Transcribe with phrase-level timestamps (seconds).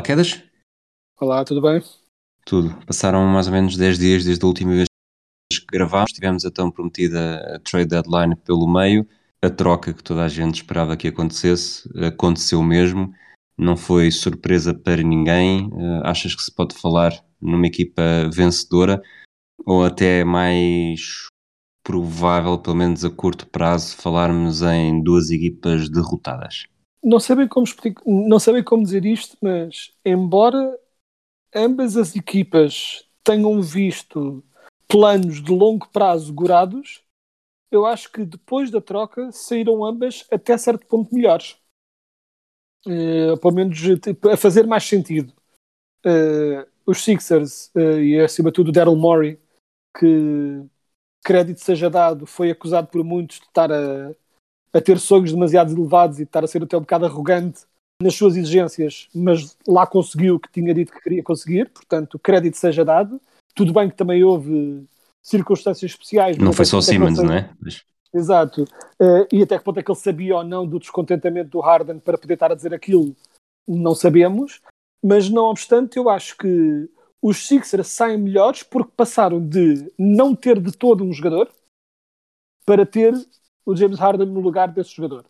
[0.00, 0.42] Olá, Quedas?
[1.20, 1.82] Olá, tudo bem?
[2.46, 2.74] Tudo.
[2.86, 4.86] Passaram mais ou menos 10 dias desde a última vez
[5.52, 6.12] que gravámos.
[6.12, 9.06] Tivemos a tão prometida trade deadline pelo meio.
[9.44, 13.12] A troca que toda a gente esperava que acontecesse aconteceu mesmo.
[13.58, 15.70] Não foi surpresa para ninguém.
[15.70, 19.02] Eh, achas que se pode falar numa equipa vencedora
[19.66, 21.26] ou até mais
[21.84, 26.64] provável, pelo menos a curto prazo, falarmos em duas equipas derrotadas?
[27.02, 30.78] Não sei bem como, explico, não sei bem como dizer isto, mas embora
[31.54, 34.44] ambas as equipas tenham visto
[34.88, 37.02] planos de longo prazo gorados,
[37.70, 41.56] eu acho que depois da troca saíram ambas até certo ponto melhores.
[42.86, 45.32] Eh, pelo menos tipo, a fazer mais sentido.
[46.04, 49.38] Eh, os Sixers eh, e acima de tudo o Daryl Morey,
[49.98, 50.64] que
[51.24, 54.14] crédito seja dado, foi acusado por muitos de estar a,
[54.72, 57.62] a ter sonhos demasiado elevados e de estar a ser até um bocado arrogante
[58.00, 62.56] nas suas exigências, mas lá conseguiu o que tinha dito que queria conseguir, portanto, crédito
[62.56, 63.20] seja dado.
[63.54, 64.86] Tudo bem que também houve
[65.22, 66.38] circunstâncias especiais.
[66.38, 67.50] Não foi só ponto é Simmons, não é?
[67.60, 68.64] Mas- Exato.
[68.98, 72.00] Eh, e até que ponto é que ele sabia ou não do descontentamento do Harden
[72.00, 73.14] para poder estar a dizer aquilo,
[73.68, 74.60] não sabemos.
[75.02, 76.88] Mas não obstante, eu acho que
[77.22, 81.48] os Sixers saem melhores porque passaram de não ter de todo um jogador
[82.66, 83.14] para ter
[83.64, 85.24] o James Harden no lugar desse jogador.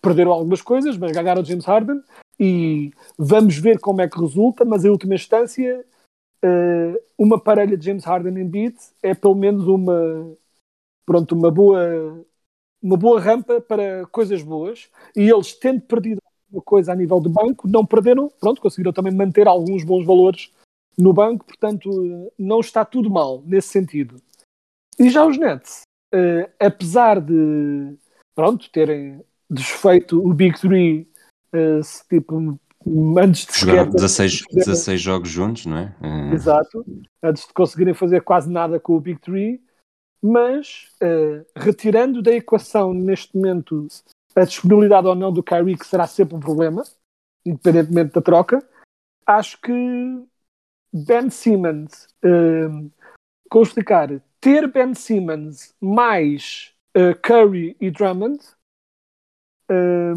[0.00, 2.02] Perderam algumas coisas, mas ganharam o James Harden
[2.38, 5.84] e vamos ver como é que resulta, mas em última instância
[6.42, 10.36] eh, uma parelha de James Harden em beat é pelo menos uma
[11.06, 12.24] pronto, uma boa
[12.82, 17.28] uma boa rampa para coisas boas e eles tendo perdido alguma coisa a nível de
[17.28, 20.52] banco, não perderam, pronto, conseguiram também manter alguns bons valores
[20.98, 24.16] no banco, portanto eh, não está tudo mal nesse sentido.
[24.98, 27.94] E já os Nets, eh, apesar de
[28.34, 31.08] pronto, terem desfeito o Big Three
[31.82, 32.58] se, tipo
[33.18, 35.94] antes de Jogaram sequer- 16, 16 jogos juntos, não é?
[36.02, 36.84] Eh, Exato,
[37.22, 39.62] antes de conseguirem fazer quase nada com o Big Three,
[40.22, 40.88] mas
[41.56, 43.86] retirando da equação neste momento
[44.34, 46.82] a disponibilidade ou não do Kyrie, que será sempre um problema,
[47.44, 48.66] independentemente da troca,
[49.26, 49.72] acho que
[50.92, 52.68] Ben Simmons, eh,
[53.50, 58.40] como explicar, ter Ben Simmons mais eh, Curry e Drummond
[59.70, 60.12] eh,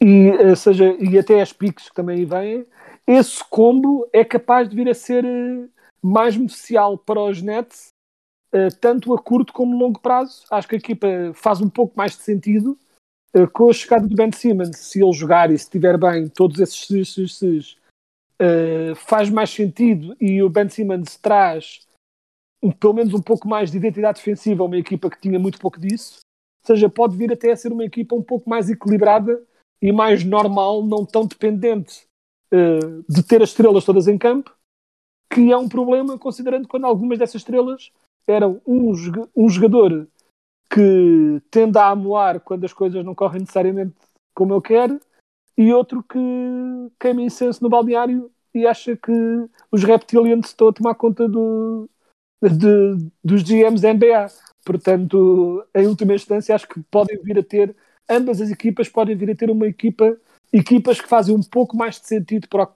[0.00, 2.66] e, eh, seja, e até as piques que também vêm,
[3.06, 5.68] esse combo é capaz de vir a ser eh,
[6.02, 7.88] mais beneficial para os Nets,
[8.80, 10.46] tanto a curto como a longo prazo.
[10.50, 12.78] Acho que a equipa faz um pouco mais de sentido
[13.52, 14.74] com a chegada do Ben Simmons.
[14.78, 17.76] Se ele jogar e se estiver bem, todos esses ses, ses, ses,
[18.40, 21.80] eh, faz mais sentido e o Ben Simmons traz
[22.62, 25.80] um- pelo menos um pouco mais de identidade defensiva uma equipa que tinha muito pouco
[25.80, 26.20] disso.
[26.62, 29.42] Ou seja, pode vir até a ser uma equipa um pouco mais equilibrada
[29.80, 32.06] e mais normal, não tão dependente
[32.50, 34.54] eh, de ter as estrelas todas em campo,
[35.32, 37.92] que é um problema considerando quando algumas dessas estrelas
[38.26, 38.92] eram um,
[39.36, 40.08] um jogador
[40.70, 43.94] que tende a amoar quando as coisas não correm necessariamente
[44.34, 45.00] como ele quer
[45.56, 46.18] e outro que
[47.00, 49.12] queima incenso no balneário e acha que
[49.70, 51.88] os reptilians estão a tomar conta do,
[52.42, 54.26] de- dos GMs da NBA.
[54.64, 57.74] Portanto, em última instância, acho que podem vir a ter,
[58.08, 60.16] ambas as equipas podem vir a ter uma equipa,
[60.52, 62.68] equipas que fazem um pouco mais de sentido para,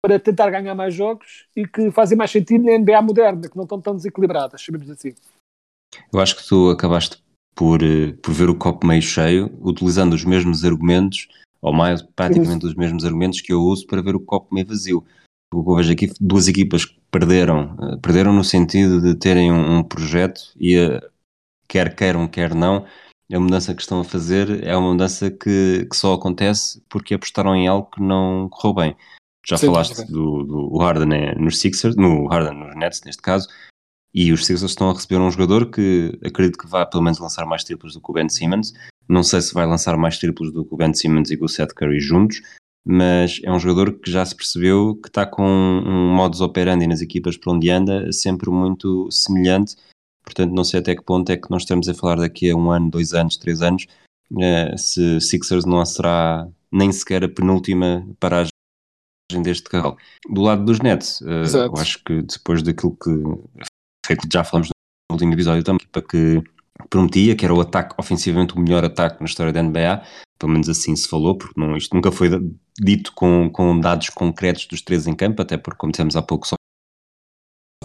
[0.00, 3.64] para tentar ganhar mais jogos e que fazem mais sentido na NBA moderna, que não
[3.64, 5.14] estão tão desequilibradas, chamemos assim.
[6.12, 7.22] Eu acho que tu acabaste
[7.54, 11.28] por, eh, por ver o copo meio cheio, utilizando os mesmos argumentos,
[11.60, 15.04] ou mais praticamente os mesmos argumentos que eu uso para ver o copo meio vazio.
[15.54, 19.52] O que eu vejo aqui, duas equipas que perderam, eh, perderam no sentido de terem
[19.52, 21.00] um, um projeto e eh,
[21.68, 22.84] quer queiram, quer não,
[23.32, 27.54] a mudança que estão a fazer é uma mudança que, que só acontece porque apostaram
[27.54, 28.96] em algo que não correu bem.
[29.46, 30.12] Já Sem falaste dúvida.
[30.12, 33.48] do, do Harden é, nos Sixers, no Harden nos Nets neste caso,
[34.12, 37.44] e os Sixers estão a receber um jogador que acredito que vai pelo menos lançar
[37.44, 38.72] mais triplos do que o Ben Simmons.
[39.08, 41.74] Não sei se vai lançar mais triplos do que o Ben Simmons e o Seth
[41.74, 42.40] Curry juntos,
[42.86, 47.00] mas é um jogador que já se percebeu que está com um modus operandi nas
[47.00, 49.76] equipas por onde anda sempre muito semelhante
[50.24, 52.70] portanto não sei até que ponto é que nós estamos a falar daqui a um
[52.70, 53.86] ano, dois anos, três anos,
[54.32, 58.50] uh, se Sixers não será nem sequer a penúltima paragem
[59.42, 59.96] deste carro.
[60.28, 63.10] Do lado dos Nets, uh, eu acho que depois daquilo que
[64.06, 66.42] feito já falamos no último episódio também, para que
[66.90, 70.02] prometia, que era o ataque, ofensivamente o melhor ataque na história da NBA,
[70.38, 72.28] pelo menos assim se falou, porque não, isto nunca foi
[72.78, 76.46] dito com, com dados concretos dos três em campo, até porque, como dissemos há pouco,
[76.46, 76.54] só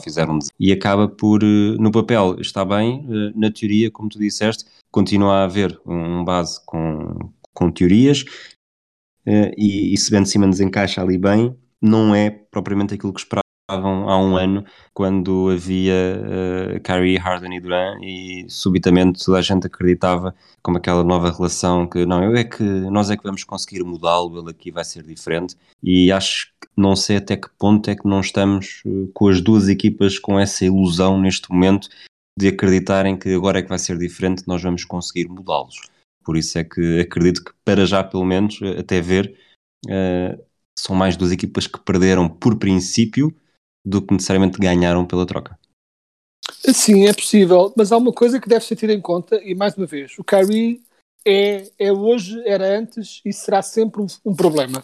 [0.03, 4.65] fizeram e acaba por, eh, no papel, está bem, eh, na teoria, como tu disseste,
[4.91, 8.23] continua a haver um base com, com teorias
[9.25, 13.48] eh, e, e se Ben Simmons encaixa ali bem, não é propriamente aquilo que esperava
[13.75, 19.67] há um ano quando havia uh, Kyrie, Harden e Durant e subitamente toda a gente
[19.67, 23.83] acreditava como aquela nova relação que não, eu é que nós é que vamos conseguir
[23.83, 27.95] mudá-lo, ele aqui vai ser diferente e acho que não sei até que ponto é
[27.95, 31.89] que não estamos uh, com as duas equipas com essa ilusão neste momento
[32.37, 35.75] de acreditarem que agora é que vai ser diferente, nós vamos conseguir mudá-los.
[36.23, 39.35] Por isso é que acredito que para já pelo menos, até ver,
[39.85, 40.41] uh,
[40.77, 43.35] são mais duas equipas que perderam por princípio
[43.85, 45.57] do que necessariamente ganharam pela troca.
[46.73, 49.75] Sim, é possível, mas há uma coisa que deve ser tida em conta, e mais
[49.75, 50.81] uma vez, o Kyrie
[51.25, 54.83] é, é hoje, era antes e será sempre um, um problema.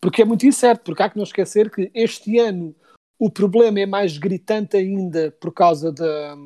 [0.00, 2.74] Porque é muito incerto, porque há que não esquecer que este ano
[3.18, 6.36] o problema é mais gritante ainda por causa da,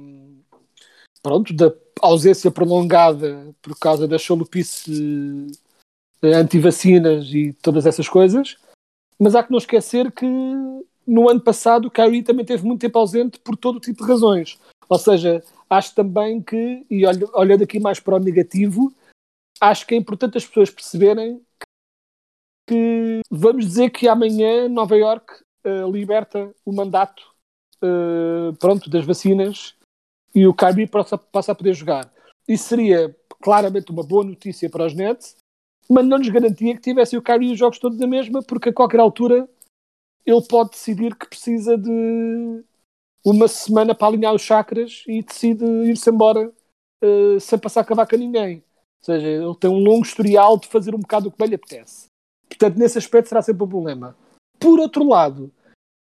[1.22, 5.46] pronto, da ausência prolongada, por causa da chalupice
[6.22, 8.56] eh, anti-vacinas e todas essas coisas.
[9.18, 10.26] Mas há que não esquecer que
[11.08, 14.58] no ano passado o Kyrie também teve muito tempo ausente por todo tipo de razões.
[14.88, 18.92] Ou seja, acho também que, e olhando aqui mais para o negativo,
[19.60, 21.40] acho que é importante as pessoas perceberem
[22.68, 27.22] que vamos dizer que amanhã Nova York uh, liberta o mandato
[27.82, 29.74] uh, pronto, das vacinas
[30.34, 32.12] e o Kyrie passa, passa a poder jogar.
[32.46, 35.36] Isso seria claramente uma boa notícia para os Nets,
[35.88, 38.72] mas não nos garantia que tivesse o Kyrie os jogos todos da mesma, porque a
[38.72, 39.48] qualquer altura
[40.28, 42.62] ele pode decidir que precisa de
[43.24, 46.52] uma semana para alinhar os chakras e decide ir-se embora
[47.02, 48.56] uh, sem passar a cavaca a ninguém.
[49.00, 51.54] Ou seja, ele tem um longo historial de fazer um bocado o que bem lhe
[51.54, 52.08] apetece.
[52.46, 54.14] Portanto, nesse aspecto será sempre um problema.
[54.58, 55.50] Por outro lado,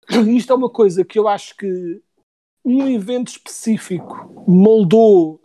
[0.33, 2.01] isto é uma coisa que eu acho que
[2.63, 5.41] um evento específico moldou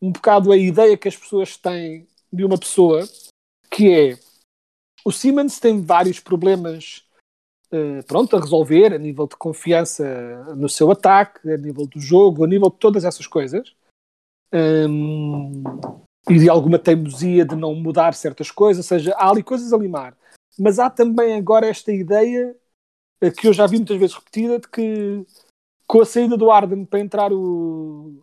[0.00, 3.06] um bocado a ideia que as pessoas têm de uma pessoa,
[3.70, 4.18] que é
[5.04, 7.03] o Siemens tem vários problemas
[8.06, 12.46] pronto, a resolver a nível de confiança no seu ataque, a nível do jogo, a
[12.46, 13.74] nível de todas essas coisas.
[14.52, 15.62] Um,
[16.28, 19.76] e de alguma teimosia de não mudar certas coisas, ou seja, há ali coisas a
[19.76, 20.16] limar.
[20.58, 22.56] Mas há também agora esta ideia
[23.20, 25.26] eh, que eu já vi muitas vezes repetida de que
[25.86, 28.22] com a saída do Arden para entrar o,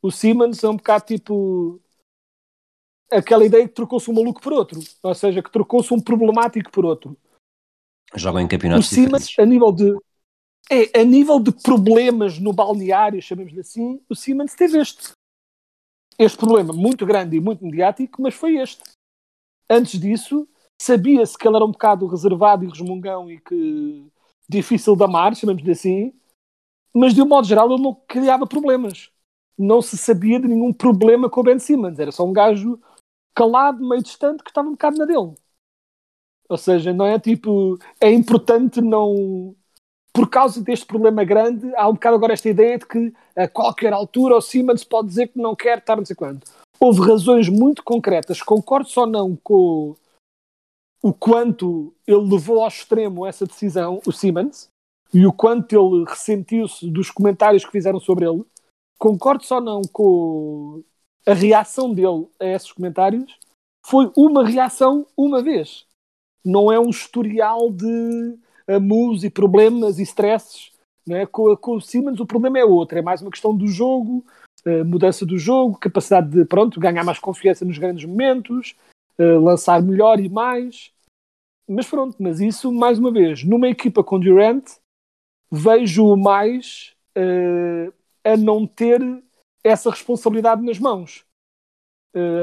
[0.00, 1.80] o Siemens é um bocado tipo
[3.10, 6.84] aquela ideia que trocou-se um maluco por outro, ou seja, que trocou-se um problemático por
[6.84, 7.16] outro.
[8.16, 9.38] Jogam em campeonatos o Siemens, diferentes.
[9.38, 9.96] a nível de
[10.70, 15.12] é, a nível de problemas no balneário, chamemos-lhe assim, o Siemens teve este.
[16.18, 18.82] Este problema muito grande e muito mediático, mas foi este.
[19.68, 20.48] Antes disso,
[20.80, 24.06] sabia-se que ele era um bocado reservado e resmungão e que
[24.48, 26.12] difícil de amar, chamemos-lhe assim,
[26.94, 29.10] mas de um modo geral ele não criava problemas.
[29.58, 31.98] Não se sabia de nenhum problema com o Ben Simmons.
[31.98, 32.80] Era só um gajo
[33.34, 35.34] calado, meio distante, que estava um bocado na dele.
[36.48, 37.78] Ou seja, não é tipo.
[38.00, 39.54] É importante não.
[40.12, 43.92] Por causa deste problema grande, há um bocado agora esta ideia de que a qualquer
[43.92, 46.48] altura o Siemens pode dizer que não quer estar não sei quanto.
[46.78, 49.96] Houve razões muito concretas, concordo só não com
[51.02, 54.68] o quanto ele levou ao extremo essa decisão, o Siemens,
[55.12, 58.44] e o quanto ele ressentiu-se dos comentários que fizeram sobre ele.
[58.96, 60.84] Concordo só não com
[61.26, 63.36] a reação dele a esses comentários.
[63.84, 65.84] Foi uma reação uma vez
[66.44, 70.72] não é um historial de amus e problemas e stresses.
[71.06, 71.26] Né?
[71.26, 74.24] Com, com o Siemens o problema é outro, é mais uma questão do jogo,
[74.66, 78.74] uh, mudança do jogo, capacidade de pronto, ganhar mais confiança nos grandes momentos,
[79.18, 80.92] uh, lançar melhor e mais.
[81.68, 84.64] Mas pronto, mas isso, mais uma vez, numa equipa com Durant,
[85.50, 89.00] vejo mais uh, a não ter
[89.62, 91.24] essa responsabilidade nas mãos.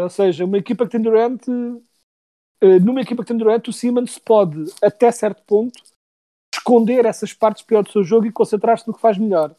[0.01, 1.81] ou seja, uma equipa que tem Durant eh,
[2.81, 5.81] numa equipa que tem Durant, o Simmons pode, até certo ponto,
[6.53, 9.55] esconder essas partes piores do seu jogo e concentrar-se no que faz melhor.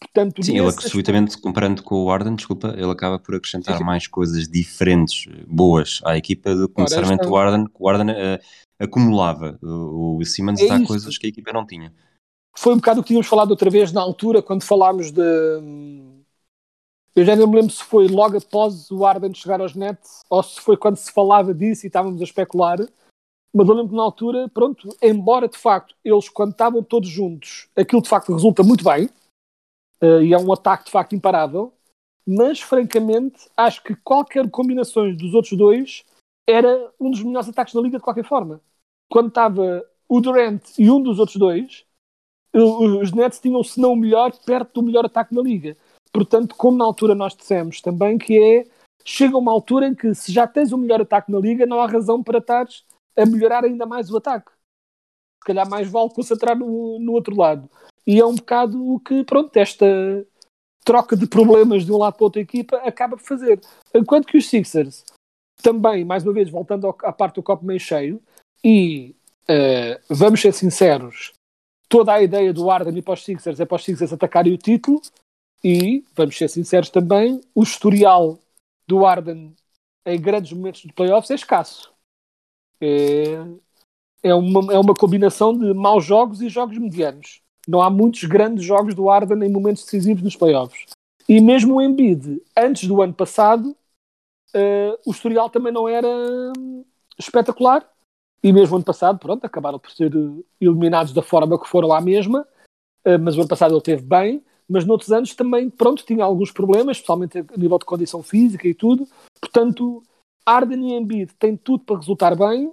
[0.00, 4.06] Portanto, Sim, ele subitamente, comparando com o Warden, desculpa, ele acaba por acrescentar sim, mais
[4.06, 8.38] coisas diferentes, boas à equipa do que necessariamente o Warden, o Warden uh,
[8.78, 9.58] acumulava.
[9.62, 11.92] O, o Simmons é dá coisas que a equipa não tinha.
[12.56, 15.22] Foi um bocado o que tínhamos falado outra vez na altura, quando falámos de,
[17.16, 20.42] Eu já não me lembro se foi logo após o Arden chegar aos Nets ou
[20.42, 22.78] se foi quando se falava disso e estávamos a especular.
[23.54, 27.68] Mas eu lembro que na altura, pronto, embora de facto eles, quando estavam todos juntos,
[27.76, 29.08] aquilo de facto resulta muito bem
[30.02, 31.72] uh, e é um ataque de facto imparável.
[32.26, 36.04] Mas francamente, acho que qualquer combinações dos outros dois
[36.48, 38.60] era um dos melhores ataques da liga de qualquer forma.
[39.08, 41.84] Quando estava o Durant e um dos outros dois,
[42.52, 45.76] os Nets tinham, se não o melhor, perto do melhor ataque da liga.
[46.14, 48.64] Portanto, como na altura nós dissemos também, que é
[49.04, 51.86] chega uma altura em que se já tens o melhor ataque na liga, não há
[51.86, 52.84] razão para estares
[53.16, 54.50] a melhorar ainda mais o ataque.
[54.50, 57.68] Se calhar mais vale concentrar no, no outro lado.
[58.06, 59.86] E é um bocado o que, pronto, esta
[60.84, 63.60] troca de problemas de um lado para outra equipa acaba por fazer.
[63.92, 65.04] Enquanto que os Sixers,
[65.62, 68.22] também, mais uma vez, voltando à parte do copo meio cheio,
[68.62, 69.16] e
[69.48, 71.32] uh, vamos ser sinceros,
[71.88, 74.58] toda a ideia do Arden e para os Sixers é para os Sixers atacarem o
[74.58, 75.00] título,
[75.64, 78.38] e, vamos ser sinceros também, o historial
[78.86, 79.56] do Arden
[80.04, 81.90] em grandes momentos de playoffs é escasso.
[82.78, 83.36] É,
[84.22, 87.40] é, uma, é uma combinação de maus jogos e jogos medianos.
[87.66, 90.90] Não há muitos grandes jogos do Arden em momentos decisivos nos playoffs.
[91.26, 93.74] E mesmo o Embiid, antes do ano passado,
[94.54, 96.06] uh, o historial também não era
[96.58, 96.84] hum,
[97.18, 97.88] espetacular.
[98.42, 100.12] E mesmo ano passado, pronto, acabaram por ser
[100.60, 102.46] eliminados da forma que foram lá mesma.
[103.06, 106.50] Uh, mas o ano passado ele teve bem mas noutros anos também, pronto, tinha alguns
[106.50, 109.06] problemas, especialmente a nível de condição física e tudo.
[109.40, 110.02] Portanto,
[110.44, 112.72] Arden e Embiid têm tudo para resultar bem,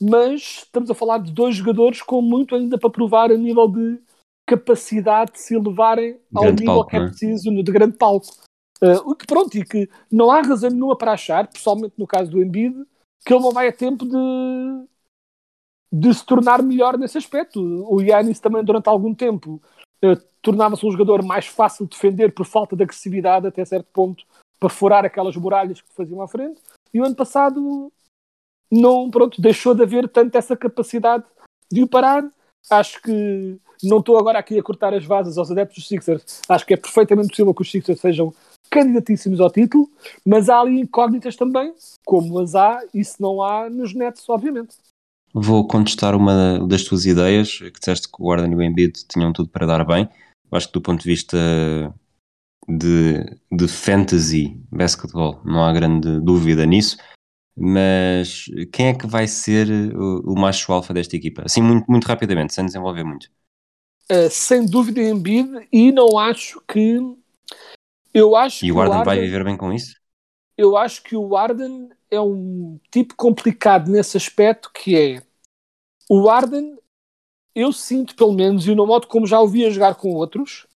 [0.00, 4.00] mas estamos a falar de dois jogadores com muito ainda para provar a nível de
[4.46, 7.08] capacidade de se elevarem ao Grande nível palco, que é não é?
[7.08, 8.26] preciso no de grande palco.
[8.82, 12.30] Uh, o que pronto, e que não há razão nenhuma para achar, pessoalmente no caso
[12.30, 12.74] do Embiid,
[13.24, 14.86] que ele não vai a tempo de,
[15.90, 17.60] de se tornar melhor nesse aspecto.
[17.60, 19.62] O Yannis também durante algum tempo
[20.04, 24.24] uh, tornava-se um jogador mais fácil de defender por falta de agressividade até certo ponto
[24.60, 26.60] para furar aquelas muralhas que faziam à frente.
[26.92, 27.90] E o ano passado
[28.70, 31.24] não, pronto, deixou de haver tanto essa capacidade
[31.72, 32.22] de o parar.
[32.70, 36.40] Acho que não estou agora aqui a cortar as vasas aos adeptos dos Sixers.
[36.48, 38.32] Acho que é perfeitamente possível que os Sixers sejam
[38.70, 39.88] candidatíssimos ao título,
[40.24, 41.72] mas há ali incógnitas também,
[42.04, 44.76] como as há e se não há nos Nets, obviamente.
[45.32, 49.32] Vou contestar uma das tuas ideias, que disseste que o Arden e o Embiid tinham
[49.32, 50.08] tudo para dar bem.
[50.56, 51.36] Acho que do ponto de vista
[52.68, 56.96] de, de fantasy basketball não há grande dúvida nisso,
[57.56, 61.42] mas quem é que vai ser o, o macho alfa desta equipa?
[61.44, 63.28] Assim, muito, muito rapidamente, sem desenvolver muito.
[64.10, 66.98] Uh, sem dúvida Embiid e não acho que
[68.12, 69.94] eu acho E que o Arden vai viver bem com isso?
[70.56, 75.22] eu acho que o Arden é um tipo complicado nesse aspecto que é
[76.08, 76.78] o Arden
[77.54, 80.66] eu sinto pelo menos e no modo como já o via jogar com outros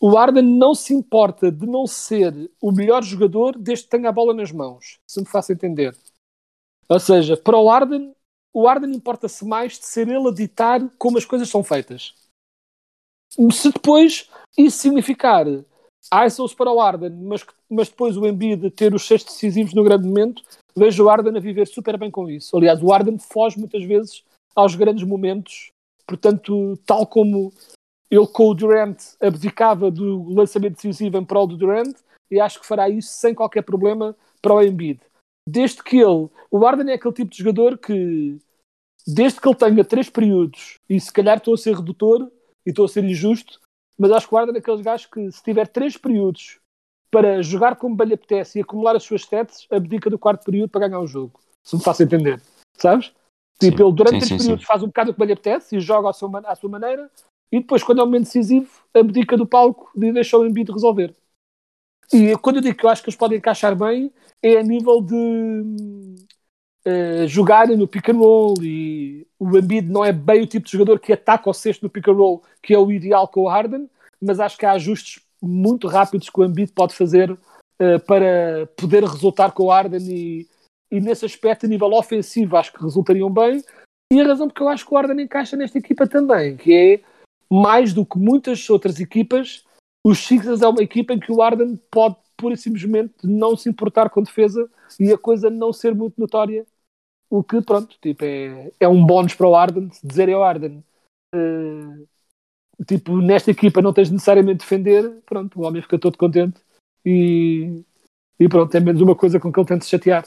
[0.00, 4.12] o Arden não se importa de não ser o melhor jogador desde que tenha a
[4.12, 5.96] bola nas mãos se me faço entender
[6.88, 8.14] ou seja, para o Arden
[8.52, 12.14] o Arden importa-se mais de ser ele a ditar como as coisas são feitas
[13.50, 14.28] se depois
[14.58, 15.46] isso significar
[16.26, 20.06] ISOs para o Arden, mas, mas depois o Embiid ter os seis decisivos no grande
[20.06, 20.42] momento,
[20.74, 22.56] vejo o Arden a viver super bem com isso.
[22.56, 25.71] Aliás, o Arden foge muitas vezes aos grandes momentos,
[26.06, 27.52] portanto, tal como
[28.10, 31.96] ele com o Durant abdicava do lançamento decisivo em prol do Durant,
[32.30, 35.00] e acho que fará isso sem qualquer problema para o Embiid.
[35.48, 38.38] Desde que ele, o Arden é aquele tipo de jogador que,
[39.06, 42.30] desde que ele tenha três períodos, e se calhar estou a ser redutor
[42.66, 43.60] e estou a ser injusto,
[43.98, 46.58] mas acho que o Arden é aqueles gajos que, se tiver três períodos
[47.10, 50.70] para jogar como bem lhe apetece e acumular as suas stats, abdica do quarto período
[50.70, 51.38] para ganhar o jogo.
[51.62, 52.40] Se me faço entender.
[52.76, 53.12] Sabes?
[53.62, 53.84] Tipo, Sim.
[53.84, 56.12] ele durante Sim, sim, períodos faz um bocado o que lhe apetece e joga à
[56.12, 57.08] sua, à sua maneira
[57.52, 61.14] e depois, quando é o momento decisivo, abdica do palco e deixa o Embiid resolver.
[62.10, 64.10] E quando eu digo que eu acho que eles podem encaixar bem,
[64.42, 66.16] é a nível de
[66.84, 70.72] eh, jogarem no pick and roll e o Embiid não é bem o tipo de
[70.72, 73.48] jogador que ataca o sexto no pick and roll, que é o ideal com o
[73.48, 73.88] Harden,
[74.20, 77.38] mas acho que há ajustes muito rápidos que o Embiid pode fazer
[77.78, 80.48] eh, para poder resultar com o Harden e,
[80.92, 83.62] e nesse aspecto, a nível ofensivo, acho que resultariam bem.
[84.12, 87.00] E a razão porque eu acho que o Harden encaixa nesta equipa também, que é
[87.50, 89.64] mais do que muitas outras equipas,
[90.06, 93.70] os Sixers é uma equipa em que o Harden pode pura e simplesmente não se
[93.70, 94.68] importar com defesa
[95.00, 96.66] e a coisa não ser muito notória.
[97.30, 100.84] O que, pronto, tipo, é, é um bónus para o Harden, se dizerem ao Harden
[101.34, 102.04] eh,
[102.86, 106.60] tipo, nesta equipa não tens necessariamente de defender, pronto, o homem fica todo contente
[107.04, 107.82] e,
[108.38, 110.24] e pronto, é menos uma coisa com que ele tem de se chatear.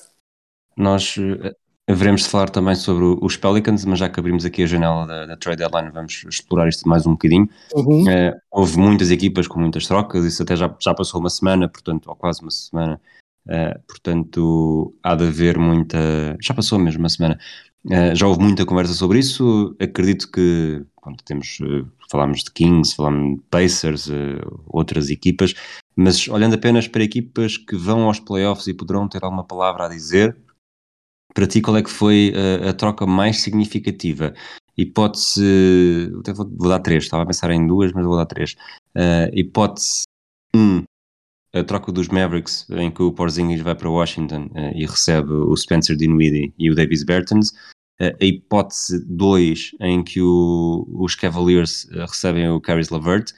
[0.77, 1.55] Nós, eh,
[1.88, 5.25] Veremos de falar também sobre os Pelicans, mas já que abrimos aqui a janela da,
[5.27, 7.48] da trade deadline, vamos explorar isto mais um bocadinho.
[7.75, 8.01] Uhum.
[8.01, 12.08] Uh, houve muitas equipas com muitas trocas, isso até já, já passou uma semana, portanto,
[12.08, 13.00] ou quase uma semana,
[13.48, 16.36] uh, portanto, há de haver muita.
[16.41, 17.38] Já passou mesmo uma semana.
[17.86, 19.75] Uh, já houve muita conversa sobre isso.
[19.79, 21.60] Acredito que pronto, temos,
[22.10, 24.10] falámos de Kings, falámos de Pacers,
[24.65, 25.53] outras equipas,
[25.96, 29.88] mas olhando apenas para equipas que vão aos playoffs e poderão ter alguma palavra a
[29.88, 30.36] dizer
[31.36, 34.34] para ti, qual é que foi a, a troca mais significativa?
[34.77, 36.10] Hipótese.
[36.34, 38.56] Vou, vou dar três, estava a pensar em duas, mas vou dar três.
[38.96, 40.04] Uh, hipótese
[40.56, 40.84] 1, um,
[41.54, 45.56] a troca dos Mavericks, em que o Porzingis vai para Washington uh, e recebe o
[45.56, 47.50] Spencer Dinwiddie e o Davis Bertans.
[48.00, 53.34] Uh, a hipótese 2, em que o, os Cavaliers recebem o Caris LeVert.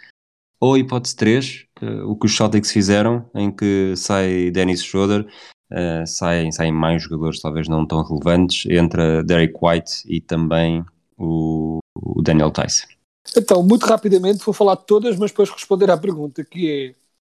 [0.60, 1.66] Ou a hipótese 3,
[2.08, 5.28] o que os Celtics fizeram, em que sai Dennis Schroeder
[5.72, 10.86] uh, saem, saem mais jogadores, talvez não tão relevantes, entre Derek White e também
[11.18, 12.88] o, o Daniel Tice.
[13.36, 16.96] Então, muito rapidamente, vou falar de todas, mas depois responder à pergunta, que é,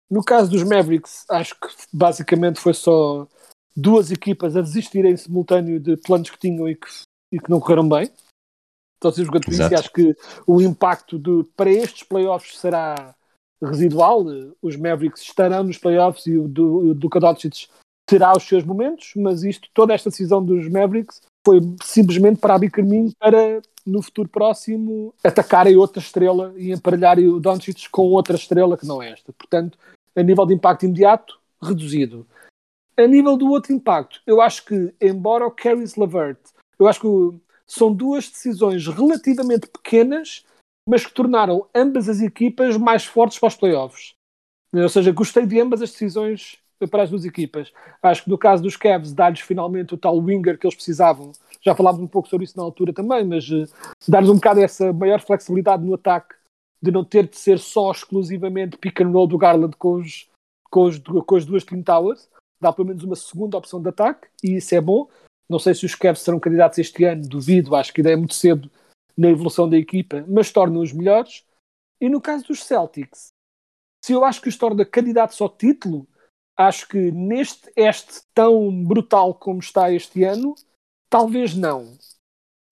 [0.10, 3.28] no caso dos Mavericks, acho que basicamente foi só
[3.76, 6.88] duas equipas a desistirem em simultâneo de planos que tinham e que,
[7.32, 8.12] e que não correram bem.
[8.98, 13.16] Então, se jogando isso, acho que o impacto de, para estes playoffs será
[13.62, 14.24] residual.
[14.62, 17.68] Os Mavericks estarão nos playoffs e o Duka Doncic
[18.12, 22.70] terá os seus momentos, mas isto, toda esta decisão dos Mavericks foi simplesmente para abrir
[22.70, 28.78] caminho para, no futuro próximo, atacarem outra estrela e emparelharem o Doncic com outra estrela
[28.78, 29.32] que não é esta.
[29.32, 29.80] Portanto,
[30.14, 32.28] a nível de impacto imediato, reduzido.
[32.98, 36.42] A nível do outro impacto, eu acho que, embora o Caris Lavert,
[36.78, 40.46] eu acho que são duas decisões relativamente pequenas,
[40.86, 44.12] mas que tornaram ambas as equipas mais fortes para os playoffs.
[44.74, 47.72] Ou seja, gostei de ambas as decisões para as duas equipas.
[48.02, 51.32] Acho que no caso dos Cavs, dar-lhes finalmente o tal winger que eles precisavam.
[51.62, 53.68] Já falámos um pouco sobre isso na altura também, mas uh,
[54.08, 56.36] dar-lhes um bocado essa maior flexibilidade no ataque,
[56.82, 60.28] de não ter de ser só exclusivamente pick and roll do Garland com, os,
[60.70, 62.28] com, os, com as duas Twin Towers.
[62.60, 65.08] Dá pelo menos uma segunda opção de ataque, e isso é bom.
[65.50, 68.34] Não sei se os Cavs serão candidatos este ano, duvido, acho que ainda é muito
[68.34, 68.70] cedo
[69.18, 71.44] na evolução da equipa, mas tornam-os melhores.
[72.00, 73.32] E no caso dos Celtics,
[74.04, 76.08] se eu acho que os torna candidatos ao título,
[76.62, 80.56] Acho que neste este tão brutal como está este ano,
[81.10, 81.98] talvez não.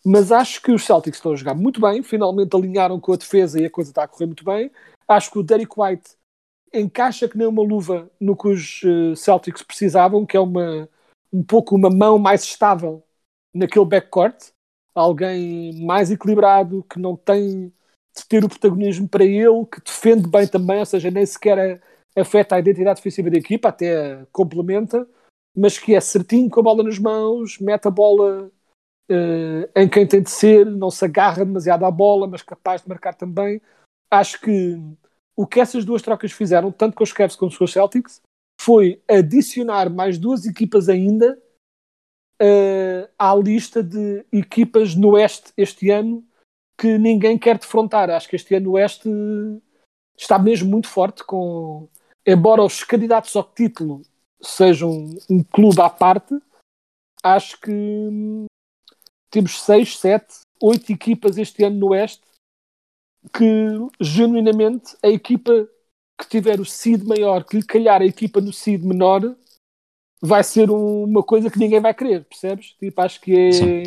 [0.06, 3.60] Mas acho que os Celtics estão a jogar muito bem, finalmente alinharam com a defesa
[3.60, 4.71] e a coisa está a correr muito bem.
[5.08, 6.12] Acho que o Derek White
[6.73, 10.88] encaixa que nem uma luva no que os uh, Celtics precisavam, que é uma,
[11.34, 13.04] um pouco uma mão mais estável
[13.54, 14.52] naquele backcourt.
[14.95, 17.73] Alguém mais equilibrado, que não tem
[18.15, 21.82] de ter o protagonismo para ele, que defende bem também, ou seja, nem sequer
[22.17, 25.08] afeta a identidade defensiva da equipa, até complementa,
[25.56, 28.52] mas que é certinho com a bola nas mãos, mete a bola
[29.10, 32.89] uh, em quem tem de ser, não se agarra demasiado à bola, mas capaz de
[32.89, 33.62] marcar também.
[34.12, 34.78] Acho que
[35.36, 38.22] o que essas duas trocas fizeram, tanto com os Cavs como com os Celtics,
[38.60, 41.41] foi adicionar mais duas equipas ainda
[42.41, 46.26] uh, à lista de equipas no Oeste este ano
[46.78, 48.10] que ninguém quer defrontar.
[48.10, 49.10] Acho que este ano o Oeste
[50.17, 51.88] está mesmo muito forte com
[52.25, 54.01] embora os candidatos ao título
[54.41, 56.38] sejam um clube à parte,
[57.23, 58.45] acho que hum,
[59.29, 62.21] temos seis, sete, oito equipas este ano no Oeste
[63.34, 63.45] que
[63.99, 65.67] genuinamente a equipa
[66.19, 69.36] que tiver o seed maior, que lhe calhar a equipa no seed menor,
[70.21, 72.73] vai ser um, uma coisa que ninguém vai querer, percebes?
[72.73, 73.51] Tipo, acho que é.
[73.51, 73.84] Sim.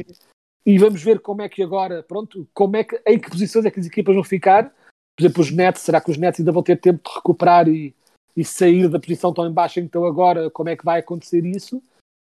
[0.65, 3.71] E vamos ver como é que agora, pronto, como é que, em que posições é
[3.71, 4.73] que as equipas vão ficar.
[5.17, 7.95] Por exemplo, os Nets, será que os Nets ainda vão ter tempo de recuperar e,
[8.37, 11.01] e sair da posição tão em baixo em que estão agora, como é que vai
[11.01, 11.83] acontecer isso,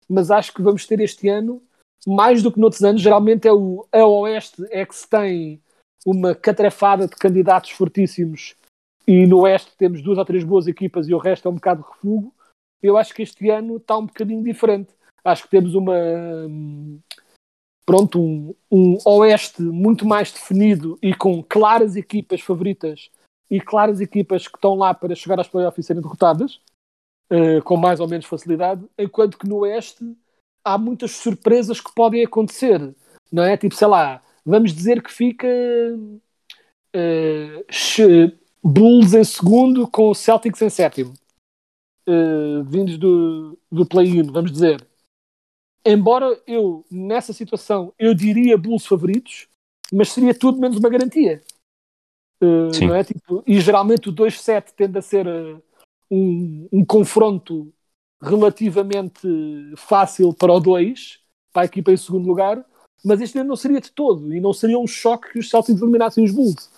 [0.08, 1.62] mas acho que vamos ter este ano,
[2.06, 5.60] mais do que noutros anos, geralmente é o a Oeste é que se tem
[6.06, 8.54] uma catrafada de candidatos fortíssimos
[9.06, 11.82] e no Oeste temos duas ou três boas equipas e o resto é um bocado
[11.82, 12.34] de refugo.
[12.82, 14.94] Eu acho que este ano está um bocadinho diferente.
[15.24, 15.94] Acho que temos uma
[17.84, 23.10] pronto, um, um Oeste muito mais definido e com claras equipas favoritas
[23.50, 26.60] e claras equipas que estão lá para chegar às playoffs serem derrotadas,
[27.30, 30.04] uh, com mais ou menos facilidade, enquanto que no Oeste
[30.64, 32.94] há muitas surpresas que podem acontecer,
[33.30, 33.56] não é?
[33.56, 35.46] Tipo, sei lá, vamos dizer que fica
[36.94, 37.66] uh,
[38.62, 41.14] Bulls em segundo com Celtics em sétimo,
[42.08, 44.84] uh, vindos do, do play-in, vamos dizer.
[45.84, 49.46] Embora eu, nessa situação, eu diria Bulls favoritos,
[49.92, 51.40] mas seria tudo menos uma garantia.
[52.40, 53.02] Uh, não é?
[53.02, 55.62] tipo, e geralmente o 2-7 tende a ser uh,
[56.10, 57.72] um, um, confronto
[58.22, 59.26] relativamente
[59.76, 61.20] fácil para o 2,
[61.52, 62.62] para a equipa em segundo lugar,
[63.04, 65.80] mas este ano não seria de todo, e não seria um choque que os Celtics
[65.80, 66.70] eliminassem os Bulls.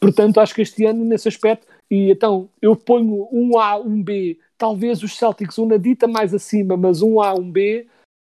[0.00, 4.38] Portanto, acho que este ano, nesse aspecto, e então eu ponho um A, um B,
[4.58, 7.86] talvez os Celtics um na dita mais acima, mas um A, um B,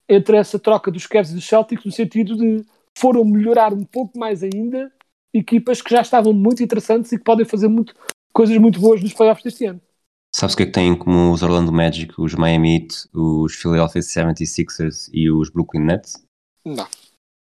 [0.09, 2.65] entre essa troca dos Cavs e dos Celtics, no sentido de
[2.97, 4.93] foram melhorar um pouco mais ainda
[5.33, 7.95] equipas que já estavam muito interessantes e que podem fazer muito,
[8.33, 9.81] coisas muito boas nos playoffs deste ano.
[10.35, 14.03] Sabes o que é que têm como os Orlando Magic, os Miami Heat, os Philadelphia
[14.03, 16.23] 76ers e os Brooklyn Nets?
[16.65, 16.87] Não.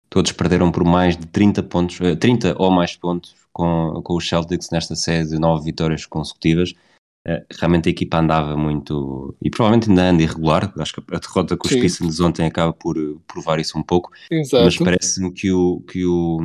[0.09, 4.27] Todos perderam por mais de 30 pontos, 30 eh, ou mais pontos com, com os
[4.27, 6.73] Celtics nesta série de nove vitórias consecutivas.
[7.27, 10.73] Uh, realmente a equipa andava muito e provavelmente ainda anda irregular.
[10.79, 14.11] Acho que a derrota com os Pistons ontem acaba por uh, provar isso um pouco.
[14.29, 14.63] Exato.
[14.65, 16.39] Mas parece-me que o, que o,